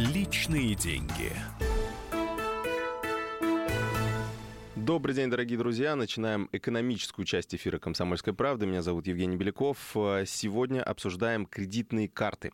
Личные 0.00 0.74
деньги. 0.74 1.30
Добрый 4.74 5.14
день, 5.14 5.28
дорогие 5.28 5.58
друзья. 5.58 5.94
Начинаем 5.94 6.48
экономическую 6.52 7.26
часть 7.26 7.54
эфира 7.54 7.78
«Комсомольской 7.78 8.32
правды». 8.32 8.64
Меня 8.64 8.80
зовут 8.80 9.06
Евгений 9.06 9.36
Беляков. 9.36 9.76
Сегодня 10.24 10.82
обсуждаем 10.82 11.44
кредитные 11.44 12.08
карты. 12.08 12.50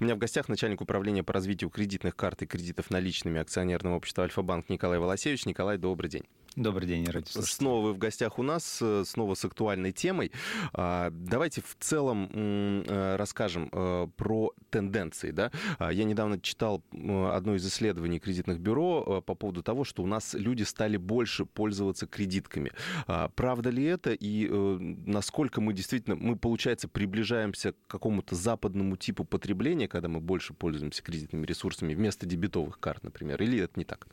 У 0.00 0.04
меня 0.04 0.14
в 0.14 0.18
гостях 0.18 0.48
начальник 0.48 0.80
управления 0.80 1.22
по 1.22 1.34
развитию 1.34 1.68
кредитных 1.68 2.16
карт 2.16 2.40
и 2.40 2.46
кредитов 2.46 2.88
наличными 2.88 3.42
акционерного 3.42 3.96
общества 3.96 4.24
«Альфа-банк» 4.24 4.70
Николай 4.70 4.98
Волосевич. 4.98 5.44
Николай, 5.44 5.76
добрый 5.76 6.08
день. 6.08 6.24
Добрый 6.56 6.88
день, 6.88 7.04
радиослушатели. 7.04 7.54
Снова 7.54 7.84
вы 7.84 7.92
в 7.92 7.98
гостях 7.98 8.38
у 8.38 8.42
нас, 8.42 8.78
э, 8.80 9.04
снова 9.06 9.34
с 9.34 9.44
актуальной 9.44 9.92
темой. 9.92 10.32
А, 10.72 11.10
давайте 11.10 11.60
в 11.60 11.76
целом 11.78 12.30
э, 12.32 13.16
расскажем 13.16 13.68
э, 13.70 14.08
про 14.16 14.54
тенденции. 14.70 15.32
Да? 15.32 15.52
А, 15.78 15.92
я 15.92 16.04
недавно 16.04 16.40
читал 16.40 16.82
одно 16.92 17.56
из 17.56 17.66
исследований 17.66 18.18
кредитных 18.18 18.58
бюро 18.58 19.20
по 19.20 19.34
поводу 19.34 19.62
того, 19.62 19.84
что 19.84 20.02
у 20.02 20.06
нас 20.06 20.32
люди 20.32 20.62
стали 20.62 20.96
больше 20.96 21.44
пользоваться 21.44 22.06
кредитками. 22.06 22.72
А, 23.06 23.28
правда 23.28 23.68
ли 23.68 23.84
это 23.84 24.14
и 24.14 24.48
насколько 24.48 25.60
мы 25.60 25.74
действительно, 25.74 26.16
мы, 26.16 26.36
получается, 26.36 26.88
приближаемся 26.88 27.72
к 27.72 27.76
какому-то 27.86 28.34
западному 28.34 28.96
типу 28.96 29.24
потребления, 29.24 29.88
когда 29.88 30.08
мы 30.08 30.20
больше 30.20 30.54
пользуемся 30.54 31.02
кредитными 31.02 31.44
ресурсами 31.44 31.94
вместо 31.94 32.24
дебетовых 32.24 32.80
карт, 32.80 33.04
например, 33.04 33.42
или 33.42 33.60
это 33.60 33.78
не 33.78 33.84
так? 33.84 34.06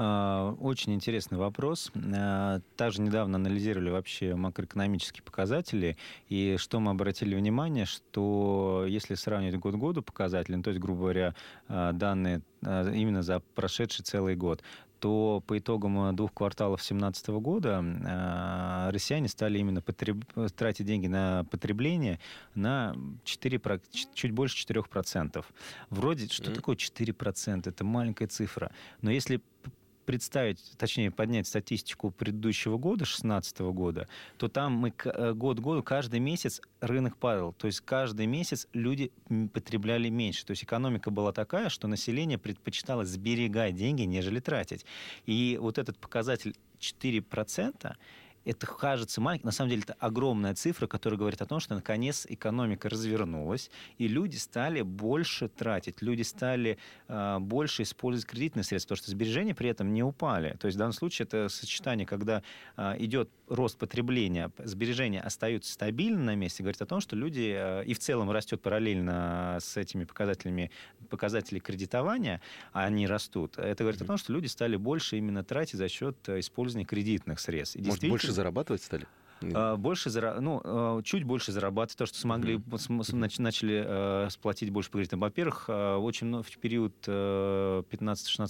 А, 0.00 0.54
очень 0.60 0.94
интересный 0.94 1.38
вопрос. 1.38 1.90
А, 2.14 2.60
также 2.76 3.00
недавно 3.02 3.36
анализировали 3.36 3.90
вообще 3.90 4.36
макроэкономические 4.36 5.24
показатели, 5.24 5.96
и 6.28 6.56
что 6.56 6.78
мы 6.78 6.92
обратили 6.92 7.34
внимание, 7.34 7.84
что 7.84 8.84
если 8.86 9.16
сравнивать 9.16 9.56
год 9.56 9.74
к 9.74 9.78
году 9.78 10.02
показатели, 10.02 10.54
ну, 10.54 10.62
то 10.62 10.70
есть, 10.70 10.80
грубо 10.80 11.00
говоря, 11.00 11.34
а, 11.66 11.92
данные 11.92 12.42
именно 12.62 13.22
за 13.22 13.40
прошедший 13.54 14.04
целый 14.04 14.36
год, 14.36 14.62
то 15.00 15.44
по 15.46 15.56
итогам 15.56 16.14
двух 16.16 16.34
кварталов 16.34 16.80
2017 16.80 17.28
года 17.28 18.90
россияне 18.92 19.28
стали 19.28 19.60
именно 19.60 19.80
потреб... 19.80 20.24
тратить 20.56 20.86
деньги 20.86 21.06
на 21.06 21.44
потребление 21.52 22.18
на 22.56 22.96
4, 23.22 23.80
чуть 24.12 24.32
больше 24.32 24.66
4%. 24.66 25.44
Вроде, 25.90 26.26
что 26.26 26.50
mm-hmm. 26.50 26.54
такое 26.54 26.74
4%? 26.74 27.68
Это 27.68 27.84
маленькая 27.84 28.26
цифра. 28.26 28.72
Но 29.00 29.12
если 29.12 29.40
представить, 30.08 30.72
точнее, 30.78 31.10
поднять 31.10 31.46
статистику 31.46 32.10
предыдущего 32.10 32.78
года, 32.78 33.04
2016 33.04 33.58
года, 33.58 34.08
то 34.38 34.48
там 34.48 34.72
мы 34.72 34.94
э, 35.04 35.34
год 35.34 35.60
году, 35.60 35.82
каждый 35.82 36.18
месяц 36.18 36.62
рынок 36.80 37.18
падал. 37.18 37.52
То 37.52 37.66
есть 37.66 37.82
каждый 37.82 38.24
месяц 38.24 38.68
люди 38.72 39.12
потребляли 39.52 40.08
меньше. 40.08 40.46
То 40.46 40.52
есть 40.52 40.64
экономика 40.64 41.10
была 41.10 41.32
такая, 41.32 41.68
что 41.68 41.88
население 41.88 42.38
предпочитало 42.38 43.04
сберегать 43.04 43.74
деньги, 43.74 44.00
нежели 44.04 44.40
тратить. 44.40 44.86
И 45.26 45.58
вот 45.60 45.76
этот 45.76 45.98
показатель 45.98 46.56
4%, 46.80 47.94
это 48.48 48.66
кажется 48.66 49.20
маленьким, 49.20 49.46
на 49.46 49.52
самом 49.52 49.70
деле 49.70 49.82
это 49.82 49.94
огромная 49.98 50.54
цифра, 50.54 50.86
которая 50.86 51.18
говорит 51.18 51.42
о 51.42 51.46
том, 51.46 51.60
что 51.60 51.74
наконец 51.74 52.26
экономика 52.28 52.88
развернулась, 52.88 53.70
и 53.98 54.08
люди 54.08 54.36
стали 54.36 54.80
больше 54.80 55.48
тратить, 55.48 56.00
люди 56.00 56.22
стали 56.22 56.78
э, 57.08 57.38
больше 57.40 57.82
использовать 57.82 58.26
кредитные 58.26 58.64
средства, 58.64 58.94
потому 58.94 59.04
что 59.04 59.10
сбережения 59.10 59.54
при 59.54 59.68
этом 59.68 59.92
не 59.92 60.02
упали. 60.02 60.56
То 60.58 60.66
есть 60.66 60.76
в 60.76 60.78
данном 60.78 60.94
случае 60.94 61.26
это 61.26 61.50
сочетание, 61.50 62.06
когда 62.06 62.42
э, 62.78 62.94
идет 63.00 63.28
рост 63.48 63.76
потребления, 63.76 64.50
сбережения 64.64 65.20
остаются 65.20 65.72
стабильно 65.72 66.24
на 66.24 66.34
месте, 66.34 66.62
говорит 66.62 66.80
о 66.80 66.86
том, 66.86 67.00
что 67.00 67.16
люди 67.16 67.54
э, 67.54 67.84
и 67.84 67.92
в 67.92 67.98
целом 67.98 68.30
растет 68.30 68.62
параллельно 68.62 69.58
с 69.60 69.76
этими 69.76 70.04
показателями, 70.04 70.70
показатели 71.10 71.58
кредитования, 71.58 72.40
а 72.72 72.84
они 72.84 73.06
растут. 73.06 73.58
Это 73.58 73.84
говорит 73.84 74.00
mm-hmm. 74.00 74.04
о 74.04 74.06
том, 74.06 74.16
что 74.16 74.32
люди 74.32 74.46
стали 74.46 74.76
больше 74.76 75.18
именно 75.18 75.44
тратить 75.44 75.74
за 75.74 75.88
счет 75.88 76.16
использования 76.30 76.86
кредитных 76.86 77.40
средств. 77.40 77.76
И 77.76 77.82
Может, 77.82 78.08
больше 78.08 78.37
зарабатывать 78.38 78.84
стали? 78.84 79.06
А, 79.54 79.76
больше, 79.76 80.10
ну, 80.40 80.60
а, 80.64 81.02
чуть 81.02 81.24
больше 81.24 81.52
зарабатывать, 81.52 81.98
то, 81.98 82.06
что 82.06 82.18
смогли, 82.18 82.56
mm-hmm. 82.56 83.40
начали 83.42 83.84
э, 83.86 84.28
сплотить 84.30 84.70
больше 84.70 84.90
по 84.90 84.98
кредитам. 84.98 85.20
Во-первых, 85.20 85.66
э, 85.68 85.94
очень 85.96 86.42
в 86.42 86.58
период 86.58 86.94
15-16 87.06 87.86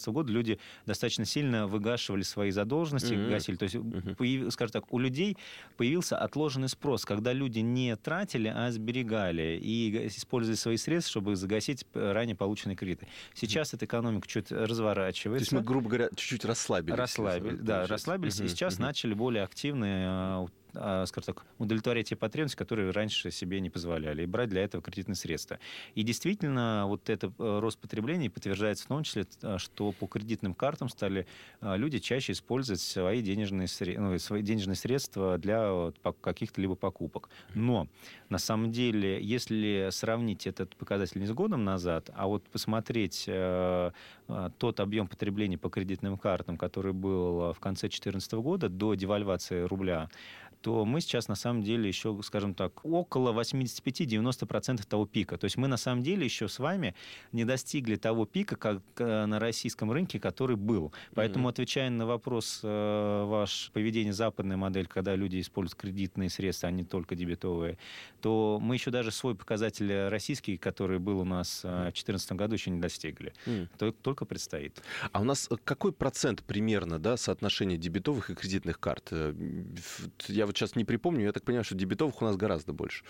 э, 0.06 0.10
года 0.10 0.32
люди 0.32 0.59
достаточно 0.87 1.25
сильно 1.25 1.66
выгашивали 1.66 2.22
свои 2.22 2.50
задолженности, 2.50 3.12
mm-hmm. 3.12 3.31
гасили. 3.31 3.56
То 3.56 3.65
есть, 3.65 3.75
mm-hmm. 3.75 4.15
появ, 4.16 4.53
скажем 4.53 4.72
так, 4.72 4.93
у 4.93 4.99
людей 4.99 5.37
появился 5.76 6.16
отложенный 6.19 6.69
спрос, 6.69 7.05
когда 7.05 7.32
люди 7.32 7.60
не 7.60 7.94
тратили, 7.97 8.53
а 8.55 8.70
сберегали 8.70 9.59
и 9.62 10.06
использовали 10.09 10.56
свои 10.56 10.76
средства, 10.76 11.10
чтобы 11.10 11.37
загасить 11.37 11.84
ранее 11.94 12.37
полученные 12.37 12.76
кредиты. 12.76 13.09
Сейчас 13.34 13.72
mm-hmm. 13.72 13.76
эта 13.76 13.84
экономика 13.84 14.28
чуть 14.28 14.50
разворачивается. 14.50 15.50
То 15.50 15.56
есть 15.56 15.65
мы, 15.65 15.66
грубо 15.66 15.88
говоря, 15.88 16.09
чуть-чуть 16.15 16.44
расслабились. 16.44 16.97
Расслабили, 16.97 17.56
да, 17.56 17.87
расслабились, 17.87 18.41
mm-hmm. 18.41 18.47
и 18.47 18.49
сейчас 18.49 18.78
mm-hmm. 18.78 18.82
начали 18.82 19.15
более 19.15 19.43
активно 19.43 19.87
а, 19.87 20.47
скажем 20.73 21.34
так, 21.34 21.45
удовлетворять 21.59 22.09
те 22.09 22.17
потребности, 22.17 22.56
которые 22.56 22.91
раньше 22.91 23.31
себе 23.31 23.61
не 23.61 23.71
позволяли, 23.71 24.23
и 24.23 24.27
брать 24.27 24.49
для 24.49 24.62
этого 24.62 24.83
кредитные 24.83 25.17
средства. 25.17 25.59
И 25.95 26.03
действительно, 26.03 26.84
вот 26.87 27.09
этот 27.11 27.33
э, 27.39 27.59
рост 27.61 27.79
потребления 27.79 28.31
подтверждается 28.31 28.84
в 28.84 28.89
том 28.89 29.03
числе, 29.03 29.27
э, 29.43 29.59
что 29.59 29.93
по 29.93 30.06
кредитным 30.06 30.55
картам 30.55 30.89
стали 30.89 31.27
э, 31.61 31.77
люди 31.77 31.99
чаще 31.99 32.33
использовать 32.33 32.81
свои 32.81 33.23
денежные, 33.23 33.69
ну, 33.99 34.19
свои 34.19 34.43
денежные 34.43 34.77
средства 34.77 35.39
для 35.39 35.93
каких-то 36.21 36.61
либо 36.61 36.75
покупок. 36.75 37.29
Но 37.55 37.89
на 38.29 38.39
самом 38.39 38.71
деле, 38.73 39.23
если 39.23 39.89
сравнить 39.91 40.47
этот 40.47 40.77
показатель 40.77 41.21
не 41.21 41.27
с 41.27 41.33
годом 41.33 41.65
назад, 41.65 42.11
а 42.15 42.27
вот 42.27 42.45
посмотреть 42.49 43.29
тот 44.59 44.81
объем 44.81 45.09
потребления 45.09 45.56
по 45.56 45.71
кредитным 45.71 46.19
картам, 46.19 46.56
который 46.56 46.93
был 46.93 47.53
в 47.53 47.61
конце 47.61 47.83
2014 47.89 48.33
года 48.35 48.69
до 48.69 48.95
девальвации 48.95 49.62
рубля, 49.62 50.09
то 50.60 50.84
мы 50.84 51.00
сейчас 51.00 51.28
на 51.28 51.34
самом 51.34 51.62
деле 51.62 51.88
еще, 51.88 52.19
скажем 52.22 52.54
так, 52.54 52.84
около 52.84 53.32
85-90% 53.32 54.86
того 54.86 55.06
пика. 55.06 55.36
То 55.36 55.44
есть 55.44 55.56
мы 55.56 55.69
на 55.69 55.76
самом 55.76 56.02
деле 56.02 56.24
еще 56.24 56.48
с 56.48 56.58
вами 56.58 56.94
не 57.32 57.44
достигли 57.44 57.96
того 57.96 58.26
пика, 58.26 58.56
как 58.56 58.82
э, 58.98 59.26
на 59.26 59.38
российском 59.38 59.92
рынке, 59.92 60.19
который 60.19 60.56
был. 60.56 60.92
Поэтому, 61.14 61.48
mm-hmm. 61.48 61.52
отвечая 61.52 61.91
на 61.91 62.06
вопрос 62.06 62.60
э, 62.62 63.24
ваш 63.24 63.70
поведение 63.72 64.12
западная 64.12 64.56
модель, 64.56 64.86
когда 64.86 65.14
люди 65.14 65.41
используют 65.41 65.80
кредитные 65.80 66.30
средства, 66.30 66.69
а 66.69 66.72
не 66.72 66.84
только 66.84 67.14
дебетовые, 67.14 67.78
то 68.20 68.58
мы 68.60 68.75
еще 68.75 68.90
даже 68.90 69.10
свой 69.12 69.34
показатель 69.34 70.08
российский, 70.08 70.56
который 70.56 70.98
был 70.98 71.20
у 71.20 71.25
нас 71.25 71.60
э, 71.64 71.69
в 71.69 71.82
2014 71.82 72.32
году, 72.32 72.54
еще 72.54 72.70
не 72.70 72.80
достигли. 72.80 73.32
Mm. 73.46 73.94
Только 74.02 74.25
предстоит. 74.25 74.82
А 75.12 75.20
у 75.20 75.25
нас 75.25 75.48
какой 75.64 75.92
процент 75.92 76.42
примерно 76.42 76.98
да, 76.98 77.16
соотношение 77.16 77.78
дебетовых 77.78 78.30
и 78.30 78.34
кредитных 78.34 78.80
карт? 78.80 79.12
Я 80.26 80.47
вот 80.48 80.56
сейчас 80.56 80.76
не 80.76 80.84
припомню, 80.84 81.26
я 81.26 81.32
так 81.32 81.44
понимаю, 81.44 81.64
что 81.64 81.75
дебетовых 81.75 82.20
у 82.20 82.25
нас 82.25 82.36
гораздо 82.36 82.72
больше. 82.72 83.04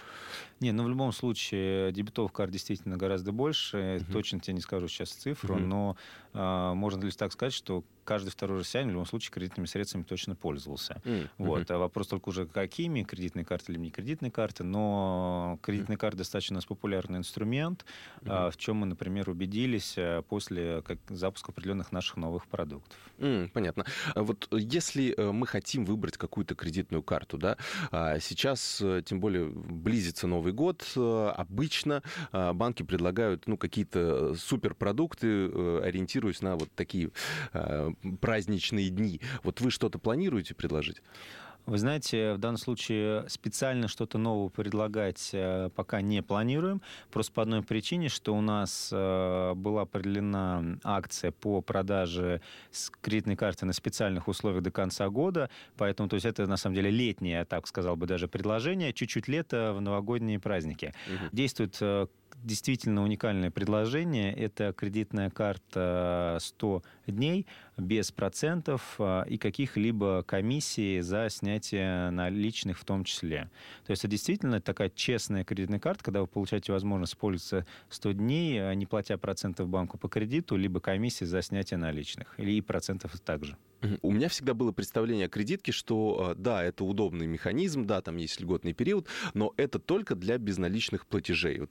Не, 0.60 0.72
ну 0.72 0.84
в 0.84 0.88
любом 0.88 1.12
случае 1.12 1.92
дебетовых 1.92 2.32
карт 2.32 2.50
действительно 2.50 2.96
гораздо 2.96 3.32
больше. 3.32 4.02
Угу. 4.02 4.12
Точно 4.12 4.40
тебе 4.40 4.54
не 4.54 4.60
скажу 4.60 4.88
сейчас 4.88 5.10
цифру, 5.10 5.54
угу. 5.54 5.64
но 5.64 5.96
э, 6.34 6.72
можно 6.74 7.04
ли 7.04 7.10
так 7.12 7.32
сказать, 7.32 7.54
что 7.54 7.84
каждый 8.08 8.30
второй 8.30 8.60
россиянин 8.60 8.88
в 8.88 8.92
любом 8.92 9.06
случае 9.06 9.32
кредитными 9.32 9.66
средствами 9.66 10.02
точно 10.02 10.34
пользовался. 10.34 11.02
Mm-hmm. 11.04 11.28
Вот. 11.36 11.70
А 11.70 11.76
вопрос 11.76 12.06
только 12.06 12.30
уже 12.30 12.46
какими, 12.46 13.02
кредитные 13.02 13.44
карты 13.44 13.72
или 13.72 13.78
не 13.78 13.90
кредитные 13.90 14.30
карты, 14.30 14.64
но 14.64 15.58
кредитные 15.60 15.96
mm-hmm. 15.96 16.00
карты 16.00 16.16
достаточно 16.16 16.54
у 16.54 16.56
нас 16.56 16.64
популярный 16.64 17.18
инструмент, 17.18 17.84
mm-hmm. 18.22 18.50
в 18.50 18.56
чем 18.56 18.76
мы, 18.76 18.86
например, 18.86 19.28
убедились 19.28 19.98
э, 19.98 20.22
после 20.26 20.82
запуска 21.10 21.52
определенных 21.52 21.92
наших 21.92 22.16
новых 22.16 22.46
продуктов. 22.46 22.98
Mm, 23.18 23.50
понятно. 23.50 23.84
А 24.14 24.22
вот 24.22 24.48
если 24.52 25.14
э, 25.14 25.30
мы 25.30 25.46
хотим 25.46 25.84
выбрать 25.84 26.16
какую-то 26.16 26.54
кредитную 26.54 27.02
карту, 27.02 27.27
да, 27.36 27.56
а 27.90 28.18
сейчас, 28.20 28.80
э, 28.80 29.02
тем 29.04 29.20
более, 29.20 29.46
близится 29.48 30.26
Новый 30.26 30.52
год, 30.52 30.84
обычно 30.96 32.02
банки 32.32 32.82
предлагают 32.82 33.46
ну, 33.46 33.56
какие-то 33.56 34.34
суперпродукты, 34.34 35.46
ориентируясь 35.82 36.42
на 36.42 36.56
вот 36.56 36.70
такие 36.74 37.10
праздничные 38.20 38.88
дни. 38.90 39.20
Вот 39.42 39.60
вы 39.60 39.70
что-то 39.70 39.98
планируете 39.98 40.54
предложить? 40.54 41.02
Вы 41.68 41.76
знаете, 41.76 42.32
в 42.32 42.38
данном 42.38 42.56
случае 42.56 43.28
специально 43.28 43.88
что-то 43.88 44.16
новое 44.16 44.48
предлагать 44.48 45.28
э, 45.34 45.68
пока 45.76 46.00
не 46.00 46.22
планируем. 46.22 46.80
Просто 47.10 47.30
по 47.34 47.42
одной 47.42 47.62
причине, 47.62 48.08
что 48.08 48.34
у 48.34 48.40
нас 48.40 48.88
э, 48.90 49.52
была 49.54 49.82
определена 49.82 50.64
акция 50.82 51.30
по 51.30 51.60
продаже 51.60 52.40
кредитной 53.02 53.36
карты 53.36 53.66
на 53.66 53.74
специальных 53.74 54.28
условиях 54.28 54.62
до 54.62 54.70
конца 54.70 55.10
года. 55.10 55.50
Поэтому, 55.76 56.08
то 56.08 56.14
есть 56.14 56.24
это 56.24 56.46
на 56.46 56.56
самом 56.56 56.74
деле 56.74 56.90
летнее, 56.90 57.44
так 57.44 57.66
сказал 57.66 57.96
бы, 57.96 58.06
даже 58.06 58.28
предложение. 58.28 58.94
Чуть-чуть 58.94 59.28
лето 59.28 59.74
в 59.76 59.82
новогодние 59.82 60.40
праздники. 60.40 60.94
Угу. 61.06 61.28
Действует 61.32 61.76
э, 61.82 62.06
действительно 62.42 63.02
уникальное 63.02 63.50
предложение. 63.50 64.32
Это 64.32 64.72
кредитная 64.72 65.30
карта 65.30 66.38
100 66.40 66.82
дней 67.06 67.46
без 67.76 68.10
процентов 68.10 68.96
а, 68.98 69.22
и 69.22 69.38
каких-либо 69.38 70.22
комиссий 70.26 71.00
за 71.00 71.28
снятие 71.30 72.10
наличных 72.10 72.78
в 72.78 72.84
том 72.84 73.04
числе. 73.04 73.50
То 73.86 73.90
есть 73.90 74.04
это 74.04 74.10
действительно 74.10 74.60
такая 74.60 74.90
честная 74.90 75.44
кредитная 75.44 75.78
карта, 75.78 76.04
когда 76.04 76.20
вы 76.20 76.26
получаете 76.26 76.72
возможность 76.72 77.16
пользоваться 77.16 77.66
100 77.90 78.12
дней, 78.12 78.62
а, 78.62 78.74
не 78.74 78.86
платя 78.86 79.18
процентов 79.18 79.68
банку 79.68 79.98
по 79.98 80.08
кредиту, 80.08 80.56
либо 80.56 80.80
комиссии 80.80 81.24
за 81.24 81.42
снятие 81.42 81.78
наличных, 81.78 82.34
или 82.38 82.52
и 82.52 82.60
процентов 82.60 83.18
также. 83.20 83.56
У 84.02 84.12
меня 84.12 84.28
всегда 84.28 84.54
было 84.54 84.72
представление 84.72 85.26
о 85.26 85.28
кредитке, 85.28 85.72
что 85.72 86.34
да, 86.36 86.64
это 86.64 86.84
удобный 86.84 87.26
механизм, 87.26 87.86
да, 87.86 88.00
там 88.00 88.16
есть 88.16 88.40
льготный 88.40 88.72
период, 88.72 89.06
но 89.34 89.52
это 89.56 89.78
только 89.78 90.14
для 90.14 90.38
безналичных 90.38 91.06
платежей. 91.06 91.60
Вот 91.60 91.70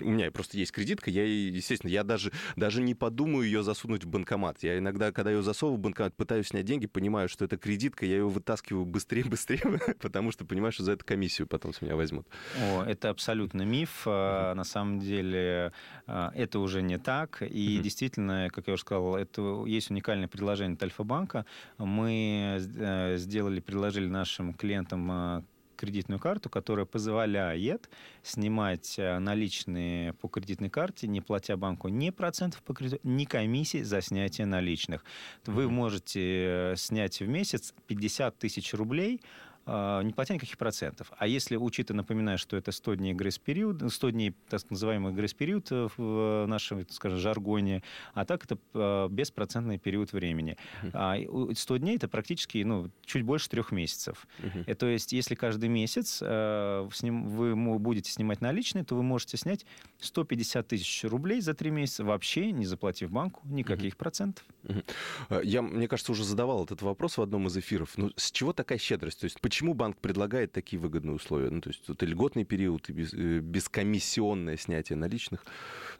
у 0.00 0.08
меня 0.08 0.30
просто 0.30 0.56
есть 0.56 0.72
кредитка, 0.72 1.10
я, 1.10 1.24
естественно, 1.24 1.90
я 1.90 2.04
даже, 2.04 2.32
даже 2.56 2.82
не 2.82 2.94
подумаю 2.94 3.44
ее 3.44 3.62
засунуть 3.62 4.04
в 4.04 4.08
банкомат. 4.08 4.62
Я 4.62 4.78
иногда, 4.78 5.12
когда 5.12 5.30
ее 5.30 5.42
засовываю 5.42 5.78
в 5.78 5.82
банкомат, 5.82 6.14
пытаюсь 6.14 6.48
снять 6.48 6.64
деньги, 6.64 6.86
понимаю, 6.86 7.28
что 7.28 7.44
это 7.44 7.56
кредитка, 7.56 8.06
я 8.06 8.16
ее 8.16 8.28
вытаскиваю 8.28 8.84
быстрее, 8.84 9.24
быстрее, 9.28 9.80
потому 10.00 10.30
что 10.30 10.44
понимаю, 10.44 10.72
что 10.72 10.84
за 10.84 10.92
это 10.92 11.04
комиссию 11.04 11.46
потом 11.48 11.72
с 11.72 11.82
меня 11.82 11.96
возьмут. 11.96 12.26
О, 12.60 12.84
это 12.84 13.10
абсолютно 13.10 13.62
миф. 13.62 14.06
Uh-huh. 14.06 14.54
На 14.54 14.64
самом 14.64 15.00
деле 15.00 15.72
а, 16.06 16.32
это 16.34 16.58
уже 16.58 16.82
не 16.82 16.98
так. 16.98 17.42
И 17.42 17.78
действительно, 17.78 18.48
как 18.52 18.66
я 18.66 18.74
уже 18.74 18.82
сказал, 18.82 19.16
это 19.16 19.64
есть 19.66 19.90
уникальное 19.90 20.28
предложение 20.28 20.76
от 20.76 20.82
Альфа-банка. 20.82 21.46
Мы 21.78 22.58
э, 22.60 23.16
сделали, 23.16 23.60
предложили 23.60 24.06
нашим 24.06 24.54
клиентам 24.54 25.10
а, 25.10 25.44
кредитную 25.78 26.18
карту, 26.18 26.50
которая 26.50 26.84
позволяет 26.84 27.88
снимать 28.22 28.98
э, 28.98 29.18
наличные 29.18 30.12
по 30.14 30.28
кредитной 30.28 30.68
карте, 30.68 31.06
не 31.06 31.20
платя 31.20 31.56
банку 31.56 31.88
ни 31.88 32.10
процентов 32.10 32.62
по 32.62 32.74
кредиту, 32.74 33.00
ни 33.04 33.24
комиссии 33.24 33.82
за 33.82 34.02
снятие 34.02 34.46
наличных. 34.46 35.04
Вы 35.46 35.70
можете 35.70 36.72
э, 36.72 36.74
снять 36.76 37.20
в 37.20 37.28
месяц 37.28 37.72
50 37.86 38.36
тысяч 38.38 38.74
рублей, 38.74 39.22
не 39.68 40.12
платя 40.12 40.34
никаких 40.34 40.56
процентов. 40.56 41.12
А 41.18 41.26
если 41.26 41.56
учитывая, 41.56 41.98
напоминаю, 41.98 42.38
что 42.38 42.56
это 42.56 42.72
100 42.72 42.94
дней 42.94 43.14
грейс-период, 43.14 43.92
100 43.92 44.10
дней 44.10 44.34
так 44.48 44.70
называемый 44.70 45.12
грейс-период 45.12 45.70
в 45.96 46.46
нашем, 46.46 46.88
скажем, 46.88 47.18
жаргоне, 47.18 47.82
а 48.14 48.24
так 48.24 48.44
это 48.44 48.58
а, 48.74 49.08
беспроцентный 49.08 49.78
период 49.78 50.12
времени. 50.12 50.56
А 50.92 51.16
100 51.54 51.76
дней 51.76 51.96
это 51.96 52.08
практически 52.08 52.58
ну, 52.58 52.90
чуть 53.04 53.22
больше 53.22 53.48
трех 53.50 53.72
месяцев. 53.72 54.26
Uh-huh. 54.38 54.74
То 54.74 54.86
есть 54.86 55.12
если 55.12 55.34
каждый 55.34 55.68
месяц 55.68 56.20
вы 56.22 57.78
будете 57.78 58.10
снимать 58.10 58.40
наличные, 58.40 58.84
то 58.84 58.96
вы 58.96 59.02
можете 59.02 59.36
снять 59.36 59.66
150 60.00 60.66
тысяч 60.66 61.04
рублей 61.04 61.40
за 61.40 61.54
три 61.54 61.70
месяца, 61.70 62.04
вообще 62.04 62.52
не 62.52 62.64
заплатив 62.64 63.10
банку 63.10 63.42
никаких 63.44 63.94
uh-huh. 63.94 63.98
процентов. 63.98 64.44
Uh-huh. 64.64 65.44
Я, 65.44 65.62
мне 65.62 65.88
кажется, 65.88 66.12
уже 66.12 66.24
задавал 66.24 66.64
этот 66.64 66.82
вопрос 66.82 67.18
в 67.18 67.22
одном 67.22 67.48
из 67.48 67.56
эфиров. 67.56 67.92
Ну, 67.96 68.12
с 68.16 68.30
чего 68.30 68.52
такая 68.52 68.78
щедрость? 68.78 69.20
То 69.20 69.24
есть 69.24 69.40
почему 69.40 69.57
почему 69.58 69.74
банк 69.74 69.96
предлагает 69.96 70.52
такие 70.52 70.78
выгодные 70.78 71.16
условия? 71.16 71.50
Ну, 71.50 71.60
то 71.60 71.70
есть 71.70 71.82
это 71.90 72.06
льготный 72.06 72.44
период 72.44 72.88
э, 72.90 73.40
бескомиссионное 73.40 74.56
снятие 74.56 74.96
наличных? 74.96 75.44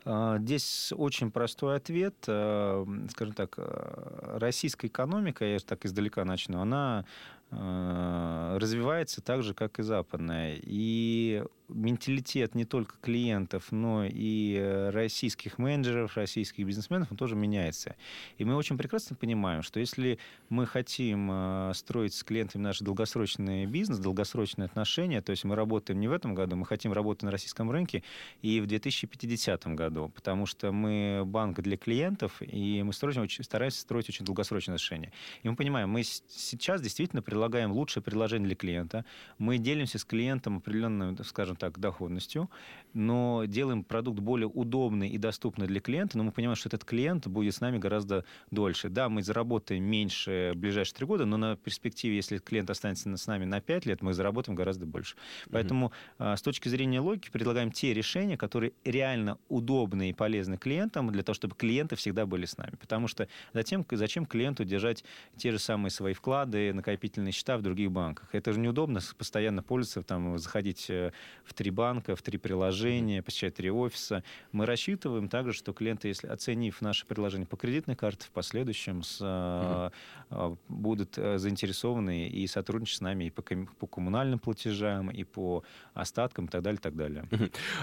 А, 0.05 0.39
здесь 0.39 0.93
очень 0.97 1.33
простой 1.33 1.75
ответ. 1.75 2.15
А, 2.29 2.87
скажем 3.11 3.35
так, 3.35 3.55
а, 3.59 4.39
российская 4.39 4.87
экономика, 4.87 5.45
я 5.45 5.59
так 5.59 5.85
издалека 5.87 6.25
начну, 6.25 6.61
она 6.61 7.05
развивается 7.51 9.23
так 9.23 9.43
же, 9.43 9.55
как 9.55 9.79
и 9.79 9.83
западная. 9.83 10.61
И 10.63 11.43
менталитет 11.69 12.55
не 12.55 12.65
только 12.65 12.97
клиентов, 13.01 13.71
но 13.71 14.05
и 14.05 14.57
э, 14.59 14.91
российских 14.91 15.59
менеджеров, 15.59 16.17
российских 16.17 16.67
бизнесменов, 16.67 17.11
он 17.11 17.17
тоже 17.17 17.37
меняется. 17.37 17.97
И 18.39 18.45
мы 18.45 18.57
очень 18.57 18.79
прекрасно 18.79 19.17
понимаем, 19.17 19.63
что 19.63 19.79
если 19.81 20.19
мы 20.49 20.67
хотим 20.67 21.29
э, 21.31 21.73
строить 21.75 22.15
с 22.15 22.25
клиентами 22.25 22.63
наш 22.63 22.81
долгосрочный 22.81 23.67
бизнес, 23.67 23.99
долгосрочные 23.99 24.67
отношения, 24.67 25.21
то 25.21 25.31
есть 25.31 25.45
мы 25.45 25.57
работаем 25.57 26.01
не 26.01 26.09
в 26.09 26.13
этом 26.13 26.35
году, 26.35 26.57
мы 26.57 26.65
хотим 26.65 26.93
работать 26.93 27.23
на 27.23 27.31
российском 27.31 27.71
рынке 27.71 28.03
и 28.41 28.61
в 28.61 28.67
2050 28.67 29.67
году, 29.75 30.11
потому 30.15 30.47
что 30.47 30.73
мы 30.73 31.23
банк 31.27 31.61
для 31.61 31.77
клиентов, 31.77 32.41
и 32.41 32.83
мы 32.83 32.93
строим, 32.93 33.29
стараемся 33.29 33.81
строить 33.81 34.09
очень 34.09 34.25
долгосрочные 34.25 34.75
отношения. 34.75 35.13
И 35.43 35.49
мы 35.49 35.57
понимаем, 35.57 35.91
мы 35.91 36.03
сейчас 36.03 36.81
действительно 36.81 37.21
предлагаем 37.21 37.73
лучшее 37.73 38.03
предложение 38.03 38.47
для 38.47 38.57
клиента, 38.57 39.05
мы 39.37 39.59
делимся 39.59 39.99
с 39.99 40.05
клиентом 40.05 40.59
определенным, 40.59 41.17
скажем 41.25 41.58
так, 41.59 41.79
доходностью, 41.79 42.51
но 42.95 43.45
делаем 43.47 43.85
продукт 43.85 44.21
более 44.21 44.49
удобный 44.49 45.09
и 45.09 45.19
доступный 45.19 45.67
для 45.67 45.81
клиента, 45.81 46.17
но 46.17 46.25
мы 46.25 46.33
понимаем, 46.33 46.57
что 46.57 46.69
этот 46.69 46.85
клиент 46.85 47.27
будет 47.27 47.55
с 47.55 47.61
нами 47.61 47.79
гораздо 47.79 48.25
дольше. 48.51 48.89
Да, 48.89 49.09
мы 49.09 49.23
заработаем 49.23 49.85
меньше 49.85 50.53
в 50.55 50.59
ближайшие 50.59 50.95
три 50.95 51.07
года, 51.07 51.25
но 51.25 51.37
на 51.37 51.57
перспективе, 51.57 52.17
если 52.17 52.39
клиент 52.39 52.71
останется 52.71 53.15
с 53.17 53.27
нами 53.27 53.45
на 53.45 53.61
пять 53.61 53.87
лет, 53.87 54.03
мы 54.03 54.15
заработаем 54.15 54.57
гораздо 54.57 54.87
больше. 54.87 55.17
Поэтому 55.51 55.93
mm-hmm. 56.19 56.37
с 56.37 56.43
точки 56.43 56.69
зрения 56.69 57.01
логики 57.01 57.31
предлагаем 57.31 57.71
те 57.71 57.93
решения, 57.95 58.37
которые 58.37 58.73
реально 58.85 59.39
удобны 59.49 60.11
и 60.11 60.13
полезны 60.13 60.57
клиентам, 60.57 61.11
для 61.11 61.23
того, 61.23 61.35
чтобы 61.35 61.55
клиенты 61.55 61.97
всегда 61.97 62.27
были 62.27 62.47
с 62.47 62.57
нами. 62.57 62.77
Потому 62.77 63.09
что 63.09 63.29
затем, 63.53 63.85
зачем 63.91 64.27
клиенту 64.27 64.65
держать 64.65 65.05
те 65.37 65.53
же 65.53 65.59
самые 65.59 65.91
свои 65.91 66.15
вклады, 66.15 66.73
накопительные 66.73 67.33
счета 67.33 67.57
в 67.59 67.63
других 67.63 67.91
банках? 67.91 68.29
Это 68.33 68.53
же 68.53 68.61
неудобно 68.61 69.01
постоянно 69.17 69.63
пользоваться, 69.63 70.03
там, 70.03 70.39
заходить 70.39 70.87
э, 70.91 71.13
в 71.49 71.55
три 71.55 71.71
банка, 71.71 72.15
в 72.15 72.23
три 72.23 72.39
приложения, 72.39 73.23
посещать 73.23 73.55
три 73.55 73.71
офиса. 73.71 74.23
Мы 74.53 74.67
рассчитываем 74.67 75.29
также, 75.29 75.53
что 75.53 75.73
клиенты, 75.73 76.09
если 76.09 76.27
оценив 76.27 76.81
наше 76.83 77.07
предложение 77.07 77.47
по 77.47 77.57
кредитной 77.57 77.97
карте, 77.97 78.27
в 78.27 78.31
последующем 78.31 79.03
с, 79.03 79.93
угу. 80.31 80.59
будут 80.69 81.17
э, 81.17 81.39
заинтересованы 81.39 82.29
и 82.29 82.47
сотрудничать 82.47 82.99
с 82.99 83.01
нами 83.01 83.25
и 83.25 83.31
по, 83.31 83.43
по 83.43 83.87
коммунальным 83.87 84.39
платежам, 84.39 85.11
и 85.11 85.25
по 85.25 85.65
остаткам, 85.95 86.47
и 86.47 86.49
так 86.49 86.63
далее, 86.63 86.79
и 86.79 86.83
так 86.83 86.97
далее. 86.97 87.29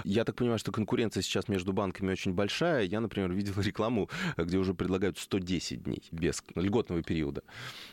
Я 0.04 0.24
так 0.24 0.36
понимаю, 0.36 0.58
что 0.58 0.72
конкуренция 0.72 1.22
сейчас 1.22 1.48
между 1.48 1.72
банками 1.72 2.12
очень 2.12 2.32
большая. 2.32 2.84
Я, 2.84 3.00
например, 3.00 3.32
видел 3.32 3.54
рекламу, 3.60 4.08
где 4.36 4.58
уже 4.58 4.74
предлагают 4.74 5.18
110 5.18 5.82
дней 5.82 6.02
без 6.12 6.42
льготного 6.54 7.02
периода. 7.02 7.42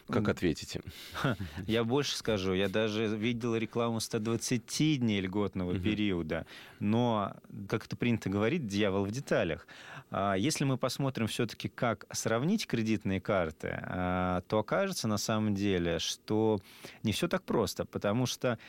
Как 0.08 0.28
ответите? 0.28 0.82
Я 1.68 1.84
больше 1.84 2.16
скажу. 2.16 2.54
Я 2.54 2.70
даже 2.70 3.08
видел 3.08 3.56
рекламу 3.56 4.00
120 4.00 5.00
дней 5.00 5.22
льготного 5.22 5.63
угу. 5.72 5.80
периода. 5.80 6.46
Но, 6.80 7.34
как 7.68 7.86
это 7.86 7.96
принято 7.96 8.30
говорить, 8.30 8.68
дьявол 8.68 9.06
в 9.06 9.12
деталях. 9.12 9.68
А, 10.12 10.36
если 10.36 10.64
мы 10.64 10.78
посмотрим 10.78 11.28
все-таки, 11.28 11.70
как 11.70 12.06
сравнить 12.12 12.68
кредитные 12.68 13.20
карты, 13.20 13.80
а, 13.82 14.42
то 14.48 14.60
окажется 14.60 15.08
на 15.08 15.18
самом 15.18 15.56
деле, 15.56 16.00
что 16.00 16.60
не 17.04 17.12
все 17.12 17.28
так 17.28 17.44
просто, 17.44 17.86
потому 17.86 18.26
что 18.26 18.60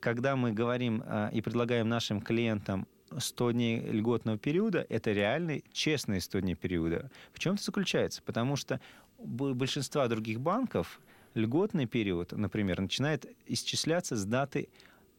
когда 0.00 0.36
мы 0.36 0.52
говорим 0.52 1.02
а, 1.06 1.28
и 1.32 1.40
предлагаем 1.40 1.88
нашим 1.88 2.20
клиентам 2.20 2.86
100 3.16 3.52
дней 3.52 3.80
льготного 3.80 4.38
периода— 4.38 4.86
это 4.88 5.12
реальные, 5.12 5.64
честные 5.72 6.20
100 6.20 6.40
дней 6.40 6.54
периода. 6.54 7.10
В 7.32 7.38
чем 7.38 7.54
это 7.54 7.64
заключается? 7.64 8.22
Потому 8.22 8.56
что 8.56 8.80
большинство 9.18 10.06
других 10.06 10.40
банков 10.40 11.00
льготный 11.34 11.86
период, 11.86 12.32
например, 12.32 12.80
начинает 12.80 13.26
исчисляться 13.46 14.16
с 14.16 14.24
даты 14.24 14.68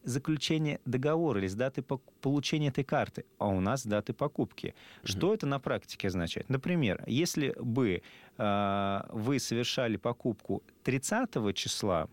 заключения 0.04 0.80
договора 0.84 1.40
или 1.40 1.48
с 1.48 1.54
даты 1.54 1.82
получения 2.20 2.68
этой 2.68 2.84
карты, 2.84 3.24
а 3.38 3.48
у 3.48 3.60
нас 3.60 3.86
даты 3.86 4.12
покупки. 4.12 4.74
Что 5.04 5.34
это 5.34 5.46
на 5.46 5.58
практике 5.58 6.08
означает? 6.08 6.48
Например, 6.48 7.02
если 7.06 7.54
бы 7.60 8.02
э, 8.38 9.00
вы 9.10 9.38
совершали 9.38 9.96
покупку 9.96 10.62
30 10.84 11.54
числа, 11.54 12.08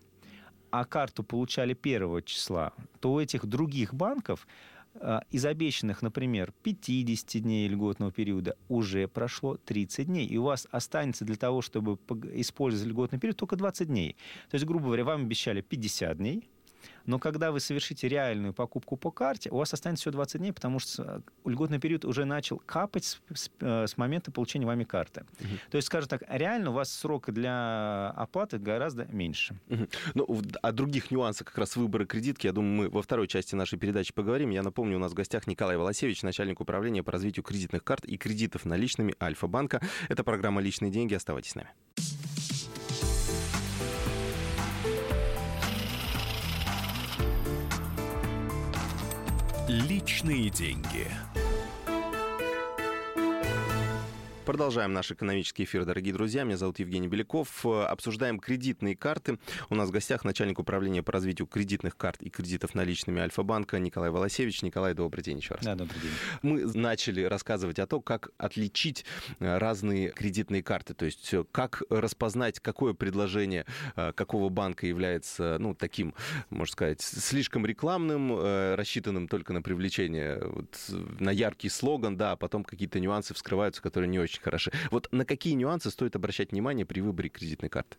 а 0.70 0.84
карту 0.84 1.24
получали 1.24 1.76
1 1.80 2.22
числа, 2.24 2.72
то 3.00 3.12
у 3.14 3.20
этих 3.20 3.46
других 3.46 3.94
банков 3.94 4.46
э, 4.94 5.20
из 5.30 5.46
обещанных, 5.46 6.02
например, 6.02 6.52
50 6.62 7.42
дней 7.42 7.68
льготного 7.68 8.12
периода 8.12 8.56
уже 8.68 9.08
прошло 9.08 9.56
30 9.56 10.06
дней, 10.06 10.26
и 10.26 10.36
у 10.36 10.42
вас 10.42 10.66
останется 10.70 11.24
для 11.24 11.36
того, 11.36 11.62
чтобы 11.62 11.98
использовать 12.34 12.86
льготный 12.86 13.18
период, 13.18 13.36
только 13.36 13.56
20 13.56 13.88
дней. 13.88 14.16
То 14.50 14.56
есть, 14.56 14.66
грубо 14.66 14.86
говоря, 14.86 15.04
вам 15.04 15.22
обещали 15.22 15.62
50 15.62 16.18
дней, 16.18 16.48
но 17.06 17.18
когда 17.18 17.52
вы 17.52 17.60
совершите 17.60 18.06
реальную 18.06 18.52
покупку 18.52 18.96
по 18.96 19.10
карте, 19.10 19.50
у 19.50 19.56
вас 19.56 19.72
останется 19.72 20.02
всего 20.02 20.12
20 20.12 20.40
дней, 20.40 20.52
потому 20.52 20.78
что 20.78 21.22
э, 21.44 21.48
льготный 21.50 21.78
период 21.78 22.04
уже 22.04 22.26
начал 22.26 22.58
капать 22.58 23.04
с, 23.04 23.20
с, 23.34 23.50
э, 23.60 23.86
с 23.86 23.96
момента 23.96 24.30
получения 24.30 24.66
вами 24.66 24.84
карты. 24.84 25.24
Угу. 25.40 25.48
То 25.70 25.76
есть, 25.76 25.86
скажем 25.86 26.08
так, 26.08 26.22
реально 26.28 26.70
у 26.70 26.74
вас 26.74 26.92
срок 26.92 27.30
для 27.30 28.10
оплаты 28.10 28.58
гораздо 28.58 29.06
меньше. 29.06 29.58
Угу. 29.70 29.88
Ну, 30.14 30.42
о 30.60 30.72
других 30.72 31.10
нюансах 31.10 31.46
как 31.48 31.58
раз 31.58 31.76
выбора 31.76 32.04
кредитки, 32.04 32.46
я 32.46 32.52
думаю, 32.52 32.74
мы 32.74 32.90
во 32.90 33.00
второй 33.00 33.26
части 33.26 33.54
нашей 33.54 33.78
передачи 33.78 34.12
поговорим. 34.12 34.50
Я 34.50 34.62
напомню, 34.62 34.96
у 34.96 35.00
нас 35.00 35.12
в 35.12 35.14
гостях 35.14 35.46
Николай 35.46 35.78
Волосевич, 35.78 36.22
начальник 36.22 36.60
управления 36.60 37.02
по 37.02 37.12
развитию 37.12 37.42
кредитных 37.42 37.84
карт 37.84 38.04
и 38.04 38.18
кредитов 38.18 38.66
наличными 38.66 39.14
Альфа-банка. 39.20 39.80
Это 40.10 40.24
программа 40.24 40.60
«Личные 40.60 40.90
деньги». 40.90 41.14
Оставайтесь 41.14 41.52
с 41.52 41.54
нами. 41.54 41.70
Личные 49.68 50.48
деньги. 50.48 51.06
Продолжаем 54.48 54.94
наш 54.94 55.12
экономический 55.12 55.64
эфир, 55.64 55.84
дорогие 55.84 56.14
друзья. 56.14 56.42
Меня 56.42 56.56
зовут 56.56 56.78
Евгений 56.78 57.06
Беляков. 57.06 57.66
Обсуждаем 57.66 58.40
кредитные 58.40 58.96
карты. 58.96 59.38
У 59.68 59.74
нас 59.74 59.90
в 59.90 59.92
гостях 59.92 60.24
начальник 60.24 60.58
управления 60.58 61.02
по 61.02 61.12
развитию 61.12 61.46
кредитных 61.46 61.98
карт 61.98 62.22
и 62.22 62.30
кредитов 62.30 62.74
наличными 62.74 63.20
Альфа-банка 63.20 63.78
Николай 63.78 64.08
Волосевич. 64.08 64.62
Николай, 64.62 64.94
добрый 64.94 65.22
день 65.22 65.36
еще 65.36 65.56
раз. 65.56 65.66
Да, 65.66 65.74
добрый 65.74 66.00
день. 66.00 66.10
Мы 66.40 66.64
начали 66.64 67.24
рассказывать 67.24 67.78
о 67.78 67.86
том, 67.86 68.00
как 68.00 68.30
отличить 68.38 69.04
э, 69.38 69.58
разные 69.58 70.12
кредитные 70.12 70.62
карты. 70.62 70.94
То 70.94 71.04
есть 71.04 71.34
э, 71.34 71.44
как 71.52 71.82
распознать, 71.90 72.58
какое 72.58 72.94
предложение 72.94 73.66
э, 73.96 74.14
какого 74.14 74.48
банка 74.48 74.86
является, 74.86 75.58
ну, 75.60 75.74
таким, 75.74 76.14
можно 76.48 76.72
сказать, 76.72 77.02
слишком 77.02 77.66
рекламным, 77.66 78.40
рассчитанным 78.76 79.28
только 79.28 79.52
на 79.52 79.60
привлечение, 79.60 80.40
вот, 80.42 80.74
на 81.20 81.32
яркий 81.32 81.68
слоган, 81.68 82.16
да, 82.16 82.32
а 82.32 82.36
потом 82.36 82.64
какие-то 82.64 82.98
нюансы 82.98 83.34
вскрываются, 83.34 83.82
которые 83.82 84.08
не 84.08 84.18
очень 84.18 84.37
хороши. 84.40 84.72
Вот 84.90 85.08
на 85.12 85.24
какие 85.24 85.54
нюансы 85.54 85.90
стоит 85.90 86.16
обращать 86.16 86.52
внимание 86.52 86.86
при 86.86 87.00
выборе 87.00 87.28
кредитной 87.28 87.68
карты? 87.68 87.96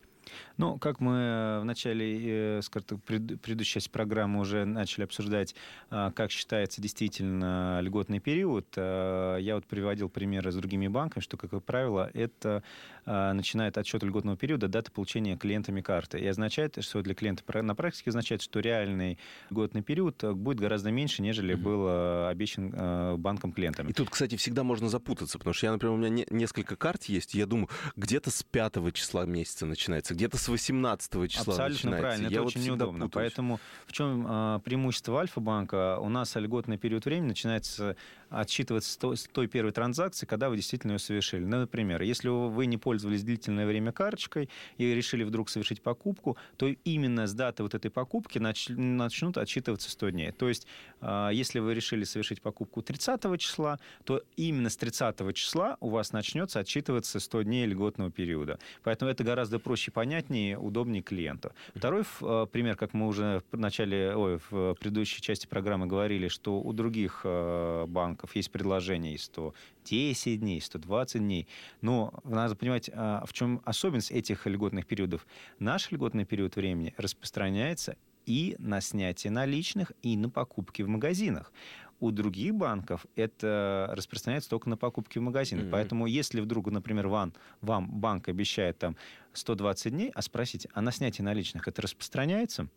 Ну, 0.56 0.78
как 0.78 1.00
мы 1.00 1.60
в 1.60 1.64
начале, 1.64 2.58
э, 2.58 2.62
скажем 2.62 3.00
предыдущей 3.00 3.74
части 3.74 3.88
программы 3.88 4.40
уже 4.40 4.64
начали 4.64 5.04
обсуждать, 5.04 5.54
а, 5.90 6.10
как 6.12 6.30
считается 6.30 6.80
действительно 6.80 7.80
льготный 7.80 8.20
период, 8.20 8.66
а, 8.76 9.36
я 9.36 9.54
вот 9.54 9.66
приводил 9.66 10.08
примеры 10.08 10.52
с 10.52 10.54
другими 10.54 10.88
банками, 10.88 11.22
что, 11.22 11.36
как 11.36 11.62
правило, 11.64 12.10
это 12.14 12.62
а, 13.06 13.32
начинает 13.32 13.78
отсчет 13.78 14.02
льготного 14.02 14.36
периода 14.36 14.68
даты 14.68 14.90
получения 14.90 15.36
клиентами 15.36 15.80
карты. 15.80 16.18
И 16.18 16.26
означает, 16.26 16.82
что 16.82 17.02
для 17.02 17.14
клиента 17.14 17.44
на 17.62 17.74
практике 17.74 18.10
означает, 18.10 18.42
что 18.42 18.60
реальный 18.60 19.18
льготный 19.50 19.82
период 19.82 20.22
будет 20.34 20.60
гораздо 20.60 20.90
меньше, 20.90 21.22
нежели 21.22 21.54
угу. 21.54 21.62
был 21.62 22.26
обещан 22.28 23.20
банком 23.20 23.52
клиентам. 23.52 23.88
И 23.88 23.92
тут, 23.92 24.10
кстати, 24.10 24.36
всегда 24.36 24.62
можно 24.62 24.88
запутаться, 24.88 25.38
потому 25.38 25.54
что 25.54 25.66
я, 25.66 25.72
например, 25.72 25.94
у 25.94 25.98
меня 25.98 26.08
не, 26.08 26.26
несколько 26.30 26.76
карт 26.76 27.04
есть, 27.04 27.34
и 27.34 27.38
я 27.38 27.46
думаю, 27.46 27.68
где-то 27.96 28.30
с 28.30 28.42
5 28.42 28.92
числа 28.94 29.24
месяца 29.24 29.66
начинается, 29.66 30.14
где-то 30.20 30.36
с 30.36 30.48
18 30.48 31.30
числа 31.30 31.54
Абсолютно 31.54 31.66
начинается. 31.66 32.00
правильно, 32.00 32.26
это 32.26 32.34
я 32.34 32.42
очень 32.42 32.62
неудобно. 32.62 33.06
Путаюсь. 33.06 33.32
Поэтому 33.32 33.60
в 33.86 33.92
чем 33.92 34.26
а, 34.28 34.58
преимущество 34.58 35.18
Альфа-банка? 35.18 35.98
У 35.98 36.08
нас 36.10 36.36
льготный 36.36 36.76
период 36.76 37.06
времени 37.06 37.28
начинается 37.28 37.96
отсчитываться 38.28 38.92
с 38.92 38.96
той, 38.96 39.16
с 39.16 39.24
той 39.24 39.48
первой 39.48 39.72
транзакции, 39.72 40.26
когда 40.26 40.48
вы 40.48 40.56
действительно 40.56 40.92
ее 40.92 40.98
совершили. 40.98 41.44
Ну, 41.44 41.58
например, 41.58 42.02
если 42.02 42.28
вы 42.28 42.66
не 42.66 42.76
пользовались 42.76 43.24
длительное 43.24 43.66
время 43.66 43.92
карточкой 43.92 44.48
и 44.78 44.94
решили 44.94 45.24
вдруг 45.24 45.50
совершить 45.50 45.82
покупку, 45.82 46.36
то 46.56 46.68
именно 46.68 47.26
с 47.26 47.34
даты 47.34 47.62
вот 47.62 47.74
этой 47.74 47.90
покупки 47.90 48.38
нач, 48.38 48.68
начнут 48.68 49.36
отсчитываться 49.36 49.90
100 49.90 50.10
дней. 50.10 50.32
То 50.32 50.48
есть, 50.48 50.66
а, 51.00 51.30
если 51.30 51.58
вы 51.58 51.74
решили 51.74 52.04
совершить 52.04 52.40
покупку 52.40 52.82
30 52.82 53.36
числа, 53.38 53.78
то 54.04 54.22
именно 54.36 54.70
с 54.70 54.76
30 54.76 55.32
числа 55.32 55.76
у 55.80 55.88
вас 55.88 56.12
начнется 56.12 56.60
отсчитываться 56.60 57.18
100 57.18 57.42
дней 57.42 57.66
льготного 57.66 58.10
периода. 58.10 58.58
Поэтому 58.84 59.10
это 59.10 59.24
гораздо 59.24 59.58
проще 59.58 59.90
и 59.90 59.94
понятнее, 60.00 60.56
удобнее 60.56 61.02
клиенту. 61.02 61.52
Второй 61.74 62.04
а, 62.22 62.46
пример, 62.46 62.74
как 62.74 62.94
мы 62.94 63.06
уже 63.06 63.42
в 63.52 63.58
начале, 63.58 64.16
ой, 64.16 64.40
в 64.48 64.74
предыдущей 64.80 65.20
части 65.20 65.46
программы 65.46 65.86
говорили, 65.86 66.28
что 66.28 66.58
у 66.58 66.72
других 66.72 67.20
а, 67.24 67.86
банков 67.86 68.34
есть 68.34 68.50
предложение 68.50 69.12
и 69.12 69.18
110 69.18 70.40
дней, 70.40 70.56
и 70.56 70.60
120 70.62 71.20
дней. 71.20 71.46
Но 71.82 72.14
надо 72.24 72.56
понимать, 72.56 72.88
а, 72.94 73.26
в 73.26 73.34
чем 73.34 73.60
особенность 73.66 74.10
этих 74.10 74.46
льготных 74.46 74.86
периодов. 74.86 75.26
Наш 75.58 75.90
льготный 75.90 76.24
период 76.24 76.56
времени 76.56 76.94
распространяется 76.96 77.98
и 78.24 78.56
на 78.58 78.80
снятие 78.80 79.30
наличных, 79.30 79.92
и 80.00 80.16
на 80.16 80.30
покупки 80.30 80.80
в 80.80 80.88
магазинах. 80.88 81.52
У 82.00 82.10
других 82.10 82.54
банков 82.54 83.06
это 83.14 83.90
распространяется 83.92 84.50
только 84.50 84.68
на 84.68 84.76
покупки 84.76 85.18
в 85.18 85.22
магазинах. 85.22 85.66
Mm-hmm. 85.66 85.70
Поэтому 85.70 86.06
если 86.06 86.40
вдруг, 86.40 86.70
например, 86.70 87.08
вам, 87.08 87.34
вам 87.60 87.90
банк 87.90 88.28
обещает 88.28 88.78
там 88.78 88.96
120 89.34 89.92
дней, 89.92 90.10
а 90.14 90.22
спросите, 90.22 90.68
а 90.72 90.80
на 90.80 90.92
снятие 90.92 91.24
наличных 91.24 91.68
это 91.68 91.82
распространяется? 91.82 92.68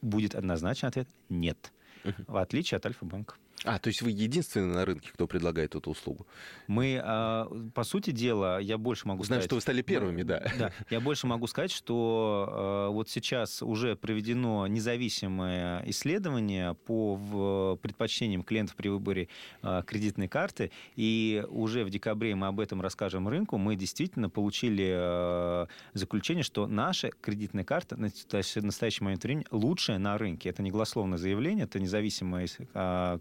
Будет 0.00 0.34
однозначный 0.34 0.88
ответ– 0.88 1.08
нет. 1.28 1.72
В 2.26 2.36
отличие 2.36 2.76
от 2.76 2.86
Альфа-банка. 2.86 3.36
А, 3.64 3.78
то 3.78 3.88
есть 3.88 4.02
вы 4.02 4.10
единственный 4.10 4.74
на 4.74 4.84
рынке, 4.84 5.10
кто 5.12 5.26
предлагает 5.26 5.74
эту 5.74 5.90
услугу? 5.90 6.26
Мы, 6.66 7.00
а, 7.02 7.48
по 7.74 7.84
сути 7.84 8.10
дела, 8.10 8.58
я 8.58 8.76
больше 8.76 9.06
могу 9.06 9.22
Знаю, 9.22 9.42
сказать... 9.42 9.48
что 9.48 9.54
вы 9.54 9.60
стали 9.60 9.82
первыми, 9.82 10.22
да. 10.22 10.42
Да, 10.58 10.72
я 10.90 11.00
больше 11.00 11.26
могу 11.26 11.46
сказать, 11.46 11.70
что 11.70 12.48
а, 12.48 12.88
вот 12.90 13.08
сейчас 13.08 13.62
уже 13.62 13.94
проведено 13.94 14.66
независимое 14.66 15.84
исследование 15.86 16.74
по 16.74 17.78
предпочтениям 17.80 18.42
клиентов 18.42 18.74
при 18.74 18.88
выборе 18.88 19.28
а, 19.62 19.82
кредитной 19.82 20.28
карты, 20.28 20.72
и 20.96 21.44
уже 21.48 21.84
в 21.84 21.90
декабре 21.90 22.34
мы 22.34 22.48
об 22.48 22.58
этом 22.58 22.80
расскажем 22.80 23.28
рынку. 23.28 23.58
Мы 23.58 23.76
действительно 23.76 24.28
получили 24.28 25.68
заключение, 25.94 26.42
что 26.42 26.66
наша 26.66 27.10
кредитная 27.20 27.64
карта 27.64 27.96
на 27.96 28.10
настоящий 28.56 29.04
момент 29.04 29.22
времени 29.22 29.46
лучшая 29.50 29.98
на 29.98 30.18
рынке. 30.18 30.48
Это 30.48 30.62
не 30.62 30.70
голословное 30.70 31.18
заявление, 31.18 31.64
это 31.64 31.78
независимая 31.78 32.48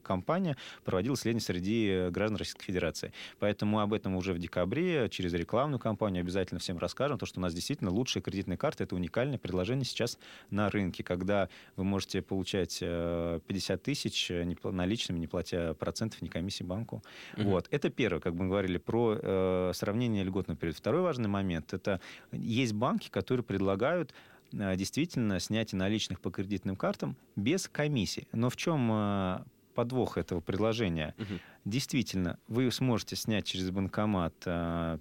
компания, 0.03 0.30
компания 0.31 0.55
проводила 0.85 1.15
исследование 1.15 1.41
среди 1.41 2.09
граждан 2.09 2.37
Российской 2.37 2.63
Федерации. 2.63 3.11
Поэтому 3.39 3.81
об 3.81 3.93
этом 3.93 4.15
уже 4.15 4.33
в 4.33 4.39
декабре 4.39 5.09
через 5.09 5.33
рекламную 5.33 5.79
кампанию 5.79 6.21
обязательно 6.21 6.59
всем 6.59 6.77
расскажем, 6.77 7.17
то, 7.17 7.25
что 7.25 7.39
у 7.39 7.43
нас 7.43 7.53
действительно 7.53 7.91
лучшая 7.91 8.23
кредитная 8.23 8.55
карта. 8.55 8.83
Это 8.83 8.95
уникальное 8.95 9.37
предложение 9.37 9.83
сейчас 9.83 10.17
на 10.49 10.69
рынке, 10.69 11.03
когда 11.03 11.49
вы 11.75 11.83
можете 11.83 12.21
получать 12.21 12.79
50 12.79 13.41
э, 13.49 13.77
тысяч 13.77 14.31
наличными, 14.63 15.19
не 15.19 15.27
платя 15.27 15.73
процентов, 15.73 16.21
ни 16.21 16.29
комиссии 16.29 16.63
банку. 16.63 17.03
Угу. 17.37 17.49
Вот. 17.49 17.67
Это 17.69 17.89
первое, 17.89 18.21
как 18.21 18.33
мы 18.33 18.47
говорили, 18.47 18.77
про 18.77 19.17
э, 19.21 19.71
сравнение 19.75 20.23
льготного 20.23 20.57
периода. 20.57 20.77
Второй 20.77 21.01
важный 21.01 21.27
момент– 21.27 21.73
это 21.73 21.99
есть 22.31 22.73
банки, 22.73 23.09
которые 23.09 23.43
предлагают 23.43 24.13
э, 24.53 24.77
действительно 24.77 25.41
снятие 25.41 25.77
наличных 25.77 26.21
по 26.21 26.31
кредитным 26.31 26.77
картам 26.77 27.17
без 27.35 27.67
комиссии. 27.67 28.27
Но 28.31 28.49
в 28.49 28.55
чем 28.55 28.89
э, 28.91 29.39
подвох 29.73 30.17
этого 30.17 30.39
предложения. 30.41 31.15
Угу. 31.17 31.39
Действительно, 31.65 32.39
вы 32.47 32.71
сможете 32.71 33.15
снять 33.15 33.45
через 33.45 33.69
банкомат 33.71 34.33
а, 34.45 34.99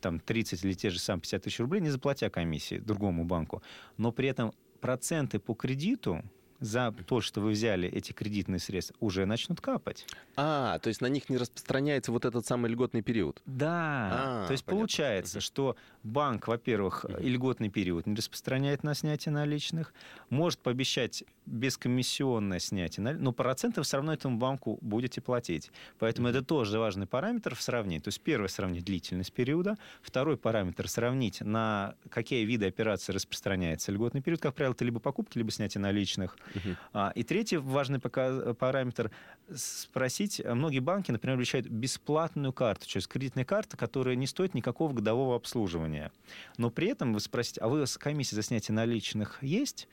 там 0.00 0.20
30 0.20 0.64
или 0.64 0.72
те 0.72 0.90
же 0.90 0.98
самые 0.98 1.22
50 1.22 1.42
тысяч 1.42 1.60
рублей, 1.60 1.80
не 1.80 1.90
заплатя 1.90 2.30
комиссии 2.30 2.78
другому 2.78 3.24
банку, 3.24 3.62
но 3.96 4.12
при 4.12 4.28
этом 4.28 4.52
проценты 4.80 5.38
по 5.38 5.54
кредиту 5.54 6.22
за 6.60 6.94
то, 7.06 7.20
что 7.20 7.40
вы 7.40 7.50
взяли 7.52 7.88
эти 7.88 8.12
кредитные 8.12 8.58
средства, 8.60 8.94
уже 9.00 9.24
начнут 9.24 9.60
капать. 9.60 10.06
А, 10.36 10.78
то 10.78 10.88
есть 10.88 11.00
на 11.00 11.06
них 11.06 11.28
не 11.30 11.38
распространяется 11.38 12.12
вот 12.12 12.26
этот 12.26 12.46
самый 12.46 12.70
льготный 12.70 13.02
период. 13.02 13.42
Да. 13.46 14.10
А, 14.12 14.46
то 14.46 14.52
есть 14.52 14.64
понятно. 14.64 14.80
получается, 14.80 15.40
что 15.40 15.76
банк, 16.02 16.46
во-первых, 16.48 17.06
льготный 17.18 17.70
период 17.70 18.06
не 18.06 18.14
распространяет 18.14 18.84
на 18.84 18.94
снятие 18.94 19.32
наличных, 19.32 19.94
может 20.28 20.60
пообещать 20.60 21.24
бескомиссионное 21.50 22.58
снятие, 22.60 23.12
но 23.14 23.32
процентов 23.32 23.84
все 23.86 23.96
равно 23.96 24.12
этому 24.12 24.38
банку 24.38 24.78
будете 24.80 25.20
платить. 25.20 25.70
Поэтому 25.98 26.28
это 26.28 26.42
тоже 26.42 26.78
важный 26.78 27.06
параметр 27.06 27.54
в 27.54 27.62
сравнении. 27.62 27.98
То 27.98 28.08
есть 28.08 28.20
первый 28.20 28.48
сравнить 28.48 28.84
длительность 28.84 29.32
периода, 29.32 29.76
второй 30.00 30.36
параметр 30.36 30.88
сравнить 30.88 31.40
на 31.40 31.94
какие 32.08 32.44
виды 32.44 32.66
операций 32.66 33.14
распространяется 33.14 33.92
льготный 33.92 34.22
период. 34.22 34.40
Как 34.40 34.54
правило, 34.54 34.72
это 34.72 34.84
либо 34.84 35.00
покупки, 35.00 35.36
либо 35.38 35.50
снятие 35.50 35.80
наличных. 35.80 36.38
Uh-huh. 36.54 37.12
И 37.14 37.24
третий 37.24 37.56
важный 37.56 37.98
параметр 37.98 39.10
спросить. 39.54 40.40
Многие 40.44 40.78
банки, 40.78 41.10
например, 41.10 41.36
обещают 41.36 41.66
бесплатную 41.66 42.52
карту, 42.52 42.86
то 42.86 42.96
есть 42.96 43.08
кредитная 43.08 43.44
карта, 43.44 43.76
которая 43.76 44.14
не 44.14 44.26
стоит 44.26 44.54
никакого 44.54 44.92
годового 44.92 45.34
обслуживания. 45.34 46.12
Но 46.56 46.70
при 46.70 46.88
этом 46.88 47.12
вы 47.12 47.20
спросите, 47.20 47.60
а 47.60 47.68
вы 47.68 47.86
с 47.86 47.98
комиссией 47.98 48.36
за 48.36 48.42
снятие 48.42 48.74
наличных 48.74 49.42
есть? 49.42 49.88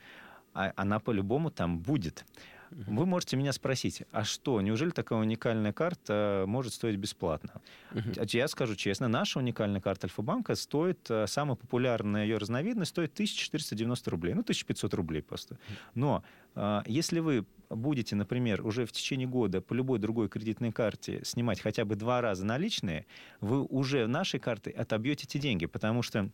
А 0.58 0.72
она 0.74 0.98
по-любому 0.98 1.52
там 1.52 1.78
будет. 1.78 2.24
Вы 2.70 3.06
можете 3.06 3.36
меня 3.36 3.52
спросить, 3.52 4.02
а 4.10 4.24
что, 4.24 4.60
неужели 4.60 4.90
такая 4.90 5.20
уникальная 5.20 5.72
карта 5.72 6.44
может 6.48 6.74
стоить 6.74 6.96
бесплатно? 6.96 7.62
Uh-huh. 7.92 8.28
Я 8.32 8.48
скажу 8.48 8.74
честно, 8.74 9.06
наша 9.06 9.38
уникальная 9.38 9.80
карта 9.80 10.08
Альфа-банка 10.08 10.56
стоит, 10.56 10.98
э, 11.08 11.26
самая 11.28 11.54
популярная 11.54 12.24
ее 12.24 12.38
разновидность 12.38 12.90
стоит 12.90 13.12
1490 13.12 14.10
рублей, 14.10 14.34
ну, 14.34 14.40
1500 14.40 14.92
рублей 14.94 15.22
просто. 15.22 15.58
Но 15.94 16.24
э, 16.56 16.82
если 16.86 17.20
вы 17.20 17.46
будете, 17.70 18.16
например, 18.16 18.66
уже 18.66 18.84
в 18.84 18.92
течение 18.92 19.28
года 19.28 19.60
по 19.60 19.74
любой 19.74 20.00
другой 20.00 20.28
кредитной 20.28 20.72
карте 20.72 21.22
снимать 21.24 21.60
хотя 21.60 21.84
бы 21.84 21.94
два 21.94 22.20
раза 22.20 22.44
наличные, 22.44 23.06
вы 23.40 23.62
уже 23.62 24.08
нашей 24.08 24.40
картой 24.40 24.72
отобьете 24.72 25.24
эти 25.24 25.38
деньги, 25.38 25.66
потому 25.66 26.02
что 26.02 26.30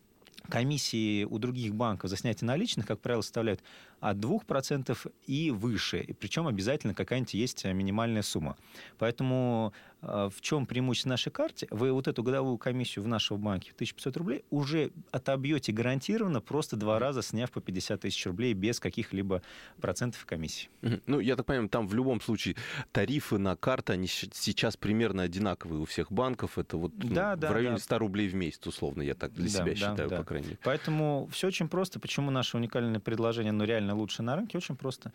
комиссии 0.48 1.24
у 1.24 1.38
других 1.38 1.74
банков 1.74 2.10
за 2.10 2.16
снятие 2.16 2.46
наличных, 2.46 2.86
как 2.86 3.00
правило, 3.00 3.22
составляют 3.22 3.62
от 4.00 4.18
2% 4.18 5.12
и 5.26 5.50
выше. 5.50 6.00
И 6.00 6.12
причем 6.12 6.46
обязательно 6.46 6.94
какая-нибудь 6.94 7.34
есть 7.34 7.64
минимальная 7.64 8.22
сумма. 8.22 8.56
Поэтому 8.98 9.72
в 10.04 10.40
чем 10.40 10.66
преимущество 10.66 11.10
нашей 11.10 11.30
карте? 11.30 11.66
Вы 11.70 11.92
вот 11.92 12.08
эту 12.08 12.22
годовую 12.22 12.58
комиссию 12.58 13.04
в 13.04 13.08
нашем 13.08 13.40
банке 13.40 13.72
1500 13.74 14.16
рублей 14.16 14.44
уже 14.50 14.90
отобьете 15.10 15.72
гарантированно, 15.72 16.40
просто 16.40 16.76
два 16.76 16.98
раза 16.98 17.22
сняв 17.22 17.50
по 17.50 17.60
50 17.60 18.02
тысяч 18.02 18.26
рублей 18.26 18.52
без 18.52 18.80
каких-либо 18.80 19.42
процентов 19.80 20.24
комиссии. 20.26 20.68
Ну, 21.06 21.20
я 21.20 21.36
так 21.36 21.46
понимаю, 21.46 21.68
там 21.68 21.88
в 21.88 21.94
любом 21.94 22.20
случае 22.20 22.56
тарифы 22.92 23.38
на 23.38 23.56
карты, 23.56 23.94
они 23.94 24.06
сейчас 24.06 24.76
примерно 24.76 25.22
одинаковые 25.22 25.80
у 25.80 25.84
всех 25.84 26.12
банков. 26.12 26.58
Это 26.58 26.76
вот 26.76 26.92
ну, 26.96 27.14
да, 27.14 27.36
да, 27.36 27.48
в 27.48 27.52
районе 27.52 27.76
да. 27.76 27.82
100 27.82 27.98
рублей 27.98 28.28
в 28.28 28.34
месяц, 28.34 28.66
условно, 28.66 29.02
я 29.02 29.14
так 29.14 29.32
для 29.32 29.44
да, 29.44 29.50
себя 29.50 29.64
да, 29.64 29.74
считаю, 29.74 30.08
да. 30.08 30.16
по 30.18 30.24
крайней 30.24 30.48
мере. 30.48 30.58
Поэтому 30.62 31.28
все 31.32 31.46
очень 31.46 31.68
просто. 31.68 31.98
Почему 31.98 32.30
наше 32.30 32.56
уникальное 32.56 33.00
предложение, 33.00 33.52
ну, 33.52 33.64
реально 33.64 33.94
лучше 33.94 34.22
на 34.22 34.36
рынке? 34.36 34.58
Очень 34.58 34.76
просто. 34.76 35.12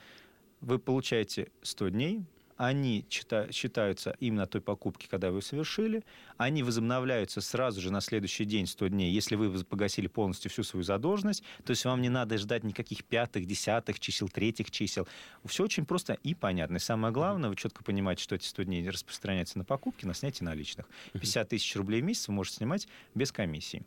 Вы 0.62 0.80
получаете 0.80 1.50
100 1.62 1.90
дней, 1.90 2.24
они 2.60 3.06
считаются 3.10 4.18
именно 4.20 4.46
той 4.46 4.60
покупки, 4.60 5.08
когда 5.10 5.32
вы 5.32 5.42
совершили, 5.42 6.04
они 6.36 6.62
возобновляются 6.62 7.40
сразу 7.40 7.80
же 7.80 7.90
на 7.90 8.02
следующий 8.02 8.44
день, 8.44 8.68
100 8.68 8.90
дней, 8.90 9.12
если 9.12 9.36
вы 9.36 9.64
погасили 9.64 10.08
полностью 10.08 10.52
всю 10.52 10.64
свою 10.64 10.84
задолженность, 10.84 11.42
то 11.64 11.72
есть 11.72 11.86
вам 11.86 12.02
не 12.02 12.10
надо 12.10 12.38
ждать 12.38 12.66
никаких 12.66 13.06
пятых, 13.06 13.46
десятых 13.46 14.02
чисел, 14.02 14.28
третьих 14.28 14.72
чисел. 14.72 15.08
Все 15.46 15.64
очень 15.64 15.86
просто 15.86 16.18
и 16.22 16.36
понятно. 16.36 16.76
И 16.76 16.80
самое 16.80 17.14
главное, 17.14 17.50
вы 17.50 17.56
четко 17.56 17.82
понимаете, 17.82 18.24
что 18.24 18.36
эти 18.36 18.46
100 18.46 18.64
дней 18.64 18.90
распространяются 18.90 19.58
на 19.58 19.64
покупки, 19.64 20.06
на 20.06 20.14
снятие 20.14 20.46
наличных. 20.46 20.86
50 21.14 21.48
тысяч 21.48 21.74
рублей 21.78 22.02
в 22.02 22.04
месяц 22.04 22.28
вы 22.28 22.34
можете 22.34 22.58
снимать 22.58 22.90
без 23.16 23.32
комиссии. 23.32 23.84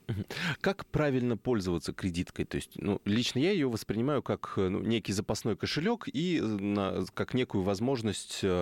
Как 0.63 0.87
правильно 0.87 1.37
пользоваться 1.37 1.93
кредиткой? 1.93 2.47
То 2.47 2.57
есть, 2.57 2.71
ну, 2.77 3.03
лично 3.05 3.39
я 3.39 3.51
ее 3.51 3.69
воспринимаю 3.69 4.23
как 4.23 4.55
ну, 4.57 4.81
некий 4.81 5.13
запасной 5.13 5.59
кошелек 5.59 6.09
и 6.11 6.41
на, 6.41 7.05
как 7.13 7.35
некую 7.35 7.65
возможность 7.65 8.41
э, 8.43 8.62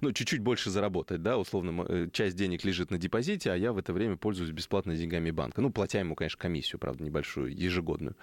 ну, 0.00 0.12
чуть-чуть 0.12 0.40
больше 0.40 0.70
заработать, 0.70 1.22
да, 1.22 1.38
условно, 1.38 1.84
э, 1.88 2.08
часть 2.12 2.36
денег 2.36 2.64
лежит 2.64 2.90
на 2.90 2.98
депозите, 2.98 3.50
а 3.50 3.56
я 3.56 3.72
в 3.72 3.78
это 3.78 3.92
время 3.92 4.16
пользуюсь 4.16 4.50
бесплатно 4.50 4.96
деньгами 4.96 5.30
банка. 5.30 5.60
Ну, 5.60 5.70
платя 5.70 5.98
ему, 5.98 6.14
конечно, 6.14 6.38
комиссию, 6.38 6.78
правда, 6.78 7.04
небольшую, 7.04 7.56
ежегодную. 7.56 8.16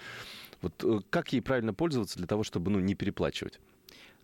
Вот 0.61 0.83
э, 0.83 0.99
как 1.09 1.33
ей 1.33 1.41
правильно 1.41 1.73
пользоваться 1.73 2.17
для 2.17 2.27
того, 2.27 2.43
чтобы, 2.43 2.71
ну, 2.71 2.79
не 2.79 2.95
переплачивать? 2.95 3.59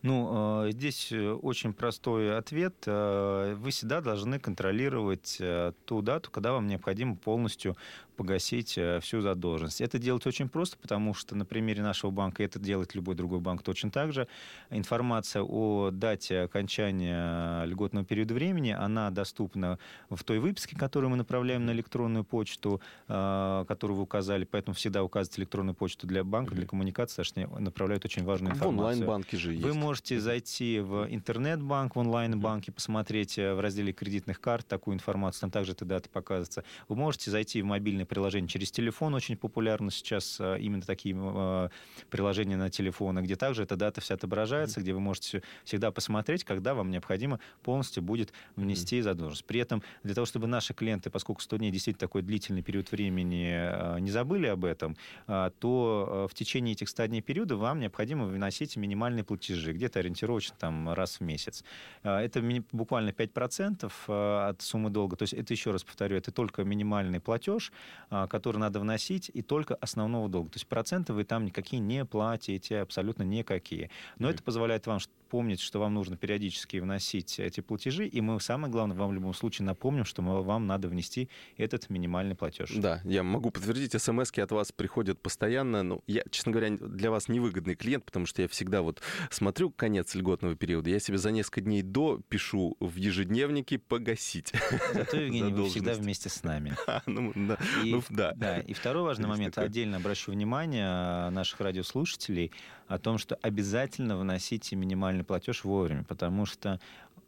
Ну, 0.01 0.65
здесь 0.71 1.11
очень 1.11 1.73
простой 1.73 2.37
ответ. 2.37 2.73
Вы 2.85 3.69
всегда 3.69 3.99
должны 3.99 4.39
контролировать 4.39 5.41
ту 5.83 6.01
дату, 6.01 6.31
когда 6.31 6.53
вам 6.53 6.67
необходимо 6.67 7.17
полностью 7.17 7.75
погасить 8.19 8.77
э, 8.77 8.99
всю 8.99 9.21
задолженность. 9.21 9.79
Это 9.79 9.97
делать 9.97 10.27
очень 10.27 10.49
просто, 10.49 10.77
потому 10.77 11.13
что 11.13 11.37
на 11.37 11.45
примере 11.45 11.81
нашего 11.81 12.11
банка 12.11 12.43
это 12.43 12.59
делает 12.59 12.93
любой 12.93 13.15
другой 13.15 13.39
банк 13.39 13.63
точно 13.63 13.91
так 13.91 14.11
же. 14.11 14.27
Информация 14.69 15.41
о 15.41 15.89
дате 15.89 16.41
окончания 16.41 17.63
льготного 17.63 18.05
периода 18.05 18.33
времени, 18.33 18.71
она 18.71 19.09
доступна 19.09 19.79
в 20.09 20.21
той 20.25 20.39
выписке, 20.39 20.75
которую 20.77 21.11
мы 21.11 21.15
направляем 21.15 21.65
на 21.65 21.71
электронную 21.71 22.25
почту, 22.25 22.81
э, 23.07 23.65
которую 23.65 23.95
вы 23.95 24.03
указали, 24.03 24.43
поэтому 24.43 24.75
всегда 24.75 25.01
указывать 25.01 25.39
электронную 25.39 25.75
почту 25.75 26.05
для 26.05 26.25
банка, 26.25 26.53
для 26.55 26.67
коммуникации, 26.67 27.23
что 27.23 27.39
направляют 27.39 28.03
очень 28.03 28.25
важную 28.25 28.53
информацию. 28.53 28.75
В 28.75 28.79
онлайн-банке 28.79 29.37
же 29.37 29.53
есть. 29.53 29.63
Вы 29.63 29.73
можете 29.73 30.19
зайти 30.19 30.81
в 30.81 31.07
интернет-банк, 31.09 31.95
в 31.95 31.99
онлайн-банке, 31.99 32.73
посмотреть 32.73 33.37
э, 33.37 33.53
в 33.53 33.61
разделе 33.61 33.93
кредитных 33.93 34.41
карт 34.41 34.67
такую 34.67 34.95
информацию, 34.95 35.39
там 35.39 35.51
также 35.51 35.71
эта 35.71 35.85
дата 35.85 36.09
показывается. 36.09 36.65
Вы 36.89 36.97
можете 36.97 37.31
зайти 37.31 37.61
в 37.61 37.65
мобильный 37.65 38.08
приложения 38.09 38.47
через 38.47 38.71
телефон 38.71 39.13
очень 39.13 39.37
популярны 39.37 39.91
сейчас 39.91 40.37
а, 40.41 40.55
именно 40.55 40.81
такие 40.81 41.15
а, 41.17 41.69
приложения 42.09 42.57
на 42.57 42.69
телефоны, 42.69 43.19
где 43.19 43.35
также 43.35 43.63
эта 43.63 43.77
дата 43.77 44.01
вся 44.01 44.15
отображается, 44.15 44.79
mm-hmm. 44.79 44.83
где 44.83 44.93
вы 44.93 44.99
можете 44.99 45.43
всегда 45.63 45.91
посмотреть, 45.91 46.43
когда 46.43 46.73
вам 46.73 46.89
необходимо 46.91 47.39
полностью 47.63 48.03
будет 48.03 48.33
внести 48.55 48.99
mm-hmm. 48.99 49.03
задолженность. 49.03 49.45
При 49.45 49.61
этом 49.61 49.83
для 50.03 50.15
того, 50.15 50.25
чтобы 50.25 50.47
наши 50.47 50.73
клиенты, 50.73 51.09
поскольку 51.09 51.41
100 51.41 51.57
дней 51.57 51.71
действительно 51.71 52.07
такой 52.07 52.23
длительный 52.23 52.63
период 52.63 52.91
времени, 52.91 53.51
а, 53.53 53.97
не 53.97 54.11
забыли 54.11 54.47
об 54.47 54.65
этом, 54.65 54.97
то 55.27 56.27
в 56.29 56.33
течение 56.33 56.73
этих 56.73 56.89
100 56.89 57.05
дней 57.05 57.21
периода 57.21 57.55
вам 57.55 57.79
необходимо 57.79 58.25
выносить 58.25 58.75
минимальные 58.75 59.23
платежи, 59.23 59.73
где-то 59.73 59.99
ориентировочно 59.99 60.55
там 60.57 60.91
раз 60.91 61.19
в 61.19 61.21
месяц. 61.21 61.63
Это 62.03 62.41
буквально 62.71 63.09
5% 63.09 64.49
от 64.49 64.61
суммы 64.61 64.89
долга. 64.89 65.15
То 65.15 65.23
есть 65.23 65.33
это, 65.33 65.53
еще 65.53 65.71
раз 65.71 65.83
повторю, 65.83 66.17
это 66.17 66.31
только 66.31 66.63
минимальный 66.63 67.19
платеж, 67.19 67.71
который 68.09 68.57
надо 68.57 68.79
вносить, 68.79 69.29
и 69.33 69.41
только 69.41 69.75
основного 69.75 70.29
долга. 70.29 70.51
То 70.51 70.57
есть 70.57 70.67
проценты 70.67 71.13
вы 71.13 71.23
там 71.23 71.45
никакие 71.45 71.79
не 71.79 72.05
платите, 72.05 72.79
абсолютно 72.79 73.23
никакие. 73.23 73.89
Но 74.17 74.27
mm-hmm. 74.27 74.33
это 74.33 74.43
позволяет 74.43 74.87
вам 74.87 74.99
помнить, 75.29 75.61
что 75.61 75.79
вам 75.79 75.93
нужно 75.93 76.17
периодически 76.17 76.77
вносить 76.77 77.39
эти 77.39 77.61
платежи, 77.61 78.07
и 78.07 78.21
мы, 78.21 78.39
самое 78.41 78.71
главное, 78.71 78.97
вам 78.97 79.11
в 79.11 79.13
любом 79.13 79.33
случае 79.33 79.65
напомним, 79.65 80.05
что 80.05 80.21
вам 80.21 80.67
надо 80.67 80.87
внести 80.87 81.29
этот 81.57 81.89
минимальный 81.89 82.35
платеж. 82.35 82.71
Да, 82.75 83.01
я 83.05 83.23
могу 83.23 83.51
подтвердить, 83.51 83.99
смс 84.01 84.31
от 84.37 84.51
вас 84.51 84.71
приходят 84.71 85.19
постоянно. 85.21 85.83
Ну, 85.83 86.03
я, 86.07 86.23
честно 86.29 86.51
говоря, 86.51 86.75
для 86.77 87.11
вас 87.11 87.27
невыгодный 87.27 87.75
клиент, 87.75 88.05
потому 88.05 88.25
что 88.25 88.41
я 88.41 88.47
всегда 88.47 88.81
вот 88.81 89.01
смотрю 89.29 89.69
конец 89.69 90.15
льготного 90.15 90.55
периода, 90.55 90.89
я 90.89 90.99
себе 90.99 91.17
за 91.17 91.31
несколько 91.31 91.61
дней 91.61 91.81
до 91.81 92.21
пишу 92.29 92.75
в 92.79 92.95
ежедневнике 92.95 93.79
погасить. 93.79 94.53
Зато, 94.93 95.17
Евгений, 95.21 95.53
вы 95.53 95.69
всегда 95.69 95.93
вместе 95.93 96.29
с 96.29 96.43
нами. 96.43 96.75
А, 96.89 97.03
ну, 97.05 97.31
да. 97.35 97.57
И, 97.83 97.91
ну, 97.91 98.03
да. 98.09 98.33
да. 98.35 98.59
И 98.61 98.73
второй 98.73 99.03
важный 99.03 99.27
момент, 99.27 99.53
такое. 99.53 99.67
отдельно 99.67 99.97
обращу 99.97 100.31
внимание 100.31 101.29
наших 101.29 101.59
радиослушателей 101.61 102.51
о 102.87 102.97
том, 102.97 103.19
что 103.19 103.35
обязательно 103.35 104.17
вносите 104.17 104.75
минимальный 104.75 105.18
минимальный 105.19 105.23
платеж 105.23 105.63
вовремя, 105.63 106.03
потому 106.03 106.45
что 106.45 106.79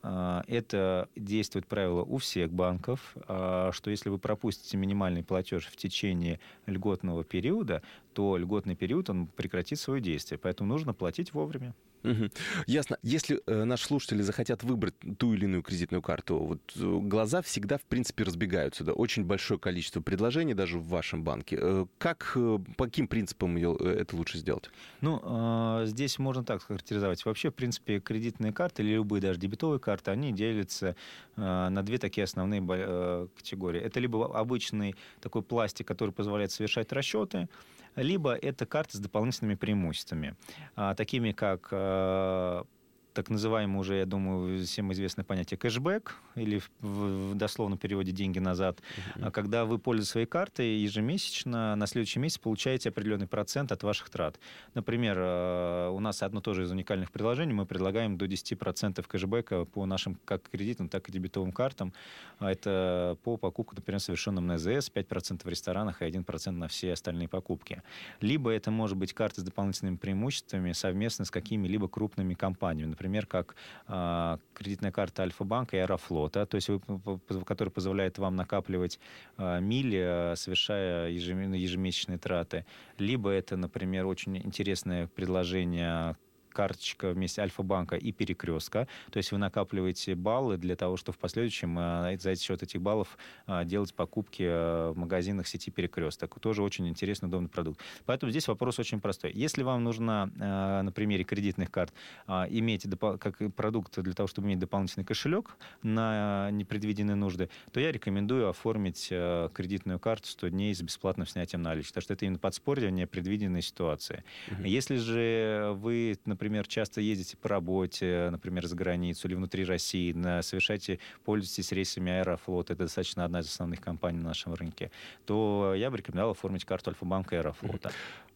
а, 0.04 0.43
это 0.47 1.08
действует 1.15 1.67
правило 1.67 2.04
у 2.04 2.17
всех 2.17 2.51
банков, 2.51 3.15
а, 3.27 3.71
что 3.71 3.91
если 3.91 4.10
вы 4.10 4.17
пропустите 4.17 4.77
минимальный 4.77 5.23
платеж 5.23 5.67
в 5.67 5.75
течение 5.75 6.39
льготного 6.67 7.23
периода, 7.23 7.82
то 8.13 8.38
льготный 8.38 8.75
период 8.75 9.10
он 9.10 9.27
прекратит 9.27 9.80
свое 9.80 10.01
действие. 10.01 10.38
Поэтому 10.39 10.69
нужно 10.69 10.93
платить 10.93 11.34
вовремя. 11.34 11.73
Угу. 12.04 12.30
Ясно. 12.68 12.98
Если 13.04 13.42
э, 13.46 13.64
наши 13.64 13.86
слушатели 13.86 14.22
захотят 14.22 14.64
выбрать 14.64 14.96
ту 15.18 15.34
или 15.34 15.46
иную 15.46 15.62
кредитную 15.62 16.02
карту, 16.02 16.38
вот 16.38 16.60
э, 16.76 17.00
глаза 17.02 17.42
всегда, 17.42 17.78
в 17.78 17.84
принципе, 17.84 18.24
разбегаются. 18.24 18.84
Да? 18.84 18.94
Очень 18.94 19.26
большое 19.26 19.60
количество 19.60 20.02
предложений 20.02 20.56
даже 20.56 20.80
в 20.80 20.88
вашем 20.88 21.24
банке. 21.24 21.58
Э, 21.60 21.86
как, 21.98 22.34
э, 22.36 22.60
по 22.78 22.86
каким 22.86 23.08
принципам 23.08 23.56
ее, 23.56 23.76
э, 23.80 24.02
это 24.02 24.16
лучше 24.16 24.38
сделать? 24.40 24.70
Ну, 25.02 25.22
э, 25.24 25.86
здесь 25.86 26.18
можно 26.18 26.44
так 26.44 26.64
характеризовать. 26.64 27.24
Вообще, 27.26 27.52
в 27.52 27.56
принципе, 27.56 28.00
кредитные 28.00 28.52
карты 28.52 28.82
или 28.82 28.94
любые 28.94 29.22
даже 29.22 29.40
дебетовые 29.40 29.80
карты, 29.80 30.12
они 30.12 30.32
делятся 30.32 30.96
э, 31.36 31.70
на 31.70 31.84
две 31.84 31.98
такие 31.98 32.24
основные 32.24 32.66
э, 32.68 33.28
категории. 33.36 33.80
Это 33.80 34.00
либо 34.00 34.38
обычный 34.38 34.96
такой 35.20 35.44
пластик, 35.44 35.88
который 35.88 36.12
позволяет 36.12 36.52
совершать 36.52 36.92
расчеты, 36.92 37.48
либо 37.95 38.34
это 38.34 38.65
карты 38.65 38.97
с 38.97 38.99
дополнительными 38.99 39.56
преимуществами, 39.56 40.36
а, 40.75 40.95
такими 40.95 41.32
как 41.32 41.69
а, 41.71 42.65
так 43.13 43.30
называемое 43.30 43.80
уже, 43.80 43.95
я 43.95 44.06
думаю, 44.06 44.65
всем 44.65 44.91
известное 44.93 45.26
понятие 45.26 45.58
кэшбэк, 45.58 46.15
или 46.36 46.60
в, 46.80 47.32
в 47.32 47.36
дословном 47.36 47.78
переводе 47.78 48.12
деньги 48.12 48.39
назад, 48.39 48.80
uh-huh. 49.17 49.32
когда 49.32 49.65
вы 49.65 49.80
пользуетесь 49.80 50.12
своей 50.12 50.28
картой 50.28 50.78
ежемесячно, 50.78 51.76
на 51.76 51.88
следующий 51.88 52.19
месяц 52.19 52.38
получаете 52.38 52.89
определенный 52.89 53.28
процент 53.28 53.71
от 53.71 53.84
ваших 53.84 54.10
трат. 54.10 54.39
Например, 54.74 55.17
э, 55.19 55.89
у 55.89 56.00
нас 56.00 56.24
одно 56.24 56.41
тоже 56.41 56.63
из 56.63 56.71
уникальных 56.71 57.12
приложений, 57.12 57.54
мы 57.54 57.65
предлагаем 57.65 58.17
до 58.17 58.26
10% 58.26 59.06
кэшбэка 59.08 59.65
по 59.65 59.86
нашим 59.86 60.17
как 60.26 60.50
кредитным, 60.50 60.89
так 60.89 61.10
и 61.10 61.12
дебетовым 61.12 61.52
картам. 61.52 61.93
А 62.39 62.52
это 62.52 63.17
по 63.24 63.38
покупкам, 63.38 63.78
например, 63.78 64.00
совершенным 64.00 64.47
на 64.47 64.58
ЗС, 64.58 64.91
5% 64.93 65.41
в 65.43 65.47
ресторанах 65.47 66.02
и 66.02 66.06
1% 66.06 66.52
на 66.52 66.67
все 66.67 66.93
остальные 66.93 67.28
покупки. 67.28 67.84
Либо 68.19 68.52
это 68.52 68.71
может 68.71 68.97
быть 68.97 69.13
карты 69.13 69.41
с 69.41 69.43
дополнительными 69.43 69.97
преимуществами 69.97 70.71
совместно 70.71 71.26
с 71.26 71.32
какими-либо 71.32 71.88
крупными 71.88 72.34
компаниями, 72.34 72.93
например, 73.02 73.26
как 73.26 73.56
э, 73.88 74.38
кредитная 74.54 74.92
карта 74.92 75.24
Альфа-банка 75.24 75.76
и 75.76 75.80
Аэрофлота, 75.80 76.46
то 76.46 76.56
есть 76.56 76.70
вы, 76.70 77.20
которая 77.46 77.72
позволяет 77.72 78.20
вам 78.20 78.36
накапливать 78.36 79.00
э, 79.38 79.60
мили, 79.60 80.34
совершая 80.36 81.10
ежемесячные 81.10 82.20
траты. 82.20 82.66
Либо 83.00 83.32
это, 83.32 83.58
например, 83.58 84.06
очень 84.06 84.38
интересное 84.38 85.08
предложение 85.08 86.16
карточка 86.52 87.12
вместе 87.12 87.42
Альфа-банка 87.42 87.96
и 87.96 88.12
перекрестка. 88.12 88.88
То 89.12 89.18
есть 89.18 89.32
вы 89.32 89.38
накапливаете 89.38 90.16
баллы 90.16 90.58
для 90.58 90.76
того, 90.76 90.98
чтобы 90.98 91.16
в 91.16 91.20
последующем 91.20 91.78
э, 91.80 92.18
за 92.20 92.36
счет 92.36 92.64
этих 92.64 92.82
баллов 92.82 93.18
э, 93.48 93.66
делать 93.66 93.94
покупки 93.94 94.44
э, 94.44 94.92
в 94.92 94.98
магазинах 94.98 95.48
сети 95.48 95.72
перекресток. 95.72 96.40
Тоже 96.40 96.64
очень 96.64 96.88
интересный 96.88 97.28
удобный 97.28 97.50
продукт. 97.50 97.80
Поэтому 98.06 98.32
здесь 98.32 98.48
вопрос 98.48 98.80
очень 98.80 99.00
простой. 99.00 99.32
Если 99.34 99.64
вам 99.64 99.84
нужно 99.84 100.32
на 100.36 100.92
примере 100.92 101.24
кредитных 101.24 101.72
карт 101.72 101.94
иметь 102.28 102.88
как 103.20 103.38
продукт 103.56 104.00
для 104.00 104.14
того, 104.14 104.28
чтобы 104.28 104.48
иметь 104.48 104.60
дополнительный 104.60 105.06
кошелек 105.06 105.58
на 105.84 106.50
непредвиденные 106.52 107.16
нужды, 107.16 107.50
то 107.72 107.80
я 107.80 107.92
рекомендую 107.92 108.50
оформить 108.50 109.08
кредитную 109.08 110.00
карту 110.00 110.28
100 110.28 110.50
дней 110.50 110.74
с 110.74 110.82
бесплатным 110.82 111.28
снятием 111.28 111.62
наличных, 111.62 111.94
потому 111.94 112.04
что 112.04 112.14
это 112.14 112.26
именно 112.26 112.40
подспорье 112.40 112.92
непредвиденной 112.92 113.62
ситуации. 113.62 114.24
Угу. 114.52 114.64
Если 114.64 114.96
же 114.96 115.74
вы, 115.76 116.18
например, 116.26 116.40
например, 116.41 116.65
часто 116.65 117.01
ездите 117.01 117.38
по 117.38 117.49
работе, 117.49 118.30
например, 118.32 118.65
за 118.65 118.75
границу 118.75 119.27
или 119.27 119.36
внутри 119.36 119.63
России, 119.63 120.12
совершаете, 120.41 120.97
пользуетесь 121.23 121.71
рейсами 121.71 122.12
Аэрофлот, 122.13 122.71
это 122.71 122.86
достаточно 122.86 123.25
одна 123.25 123.41
из 123.41 123.45
основных 123.45 123.80
компаний 123.80 124.17
на 124.17 124.30
нашем 124.30 124.56
рынке, 124.56 124.89
то 125.27 125.75
я 125.77 125.91
бы 125.91 125.97
рекомендовал 125.97 126.32
оформить 126.32 126.65
карту 126.65 126.89
Альфа-банка 126.89 127.38
Аэрофлота. 127.38 127.91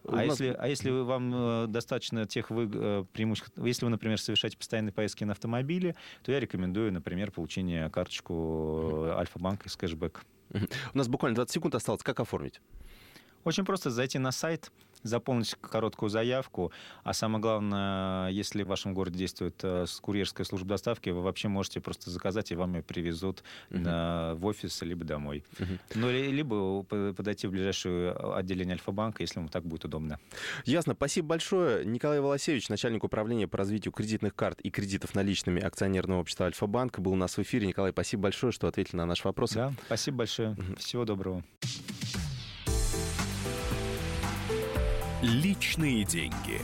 А, 0.08 0.18
нас... 0.18 0.26
если, 0.26 0.56
а 0.60 0.68
если 0.68 0.92
вам 0.92 1.34
э, 1.34 1.68
достаточно 1.68 2.28
тех 2.28 2.52
вы, 2.52 2.70
э, 2.72 3.06
преимуществ, 3.12 3.58
если 3.58 3.86
вы, 3.86 3.90
например, 3.90 4.20
совершаете 4.20 4.56
постоянные 4.56 4.94
поездки 4.94 5.24
на 5.24 5.32
автомобиле, 5.32 5.96
то 6.22 6.32
я 6.32 6.40
рекомендую, 6.40 6.94
например, 6.94 7.32
получение 7.32 7.90
карточку 7.90 9.08
Альфа-банка 9.18 9.68
с 9.68 9.76
кэшбэк. 9.76 10.24
У 10.94 10.98
нас 10.98 11.08
буквально 11.08 11.38
20 11.38 11.52
секунд 11.52 11.74
осталось. 11.74 12.04
Как 12.04 12.20
оформить? 12.20 12.62
Очень 13.46 13.66
просто 13.66 13.90
зайти 13.90 14.20
на 14.20 14.32
сайт, 14.32 14.72
заполнить 15.06 15.56
короткую 15.62 16.10
заявку, 16.10 16.72
а 17.04 17.14
самое 17.14 17.42
главное, 17.42 18.30
если 18.30 18.64
в 18.64 18.68
вашем 18.68 18.94
городе 18.94 19.18
действует 19.18 19.60
э, 19.64 19.86
курьерская 20.02 20.46
служба 20.46 20.70
доставки, 20.70 21.10
вы 21.10 21.22
вообще 21.22 21.48
можете 21.48 21.80
просто 21.80 22.10
заказать, 22.10 22.52
и 22.52 22.56
вам 22.56 22.76
ее 22.76 22.84
привезут 22.84 23.44
на, 23.70 24.34
в 24.36 24.46
офис, 24.46 24.82
либо 24.82 25.06
домой. 25.06 25.44
Uh-huh. 25.58 25.80
Ну, 25.96 26.12
либо 26.12 26.84
подойти 27.14 27.48
в 27.48 27.52
ближайшее 27.52 28.12
отделение 28.12 28.74
Альфа-банка, 28.74 29.24
если 29.24 29.40
вам 29.40 29.50
так 29.50 29.64
будет 29.66 29.86
удобно. 29.86 30.20
Ясно. 30.66 30.94
Спасибо 30.94 31.30
большое. 31.30 31.86
Николай 31.86 32.20
Волосевич, 32.20 32.70
начальник 32.70 33.04
управления 33.04 33.48
по 33.48 33.58
развитию 33.58 33.92
кредитных 33.92 34.36
карт 34.36 34.60
и 34.62 34.70
кредитов 34.70 35.16
наличными 35.16 35.62
акционерного 35.62 36.22
общества 36.22 36.48
Альфа-банк, 36.48 37.00
был 37.00 37.14
у 37.14 37.16
нас 37.16 37.38
в 37.38 37.42
эфире. 37.42 37.68
Николай, 37.68 37.92
спасибо 37.92 38.24
большое, 38.24 38.52
что 38.52 38.68
ответили 38.68 38.98
на 38.98 39.06
наши 39.06 39.28
вопросы. 39.28 39.56
Да, 39.56 39.74
спасибо 39.86 40.18
большое. 40.18 40.58
Всего 40.78 41.06
доброго. 41.06 41.44
Личные 45.26 46.04
деньги. 46.04 46.62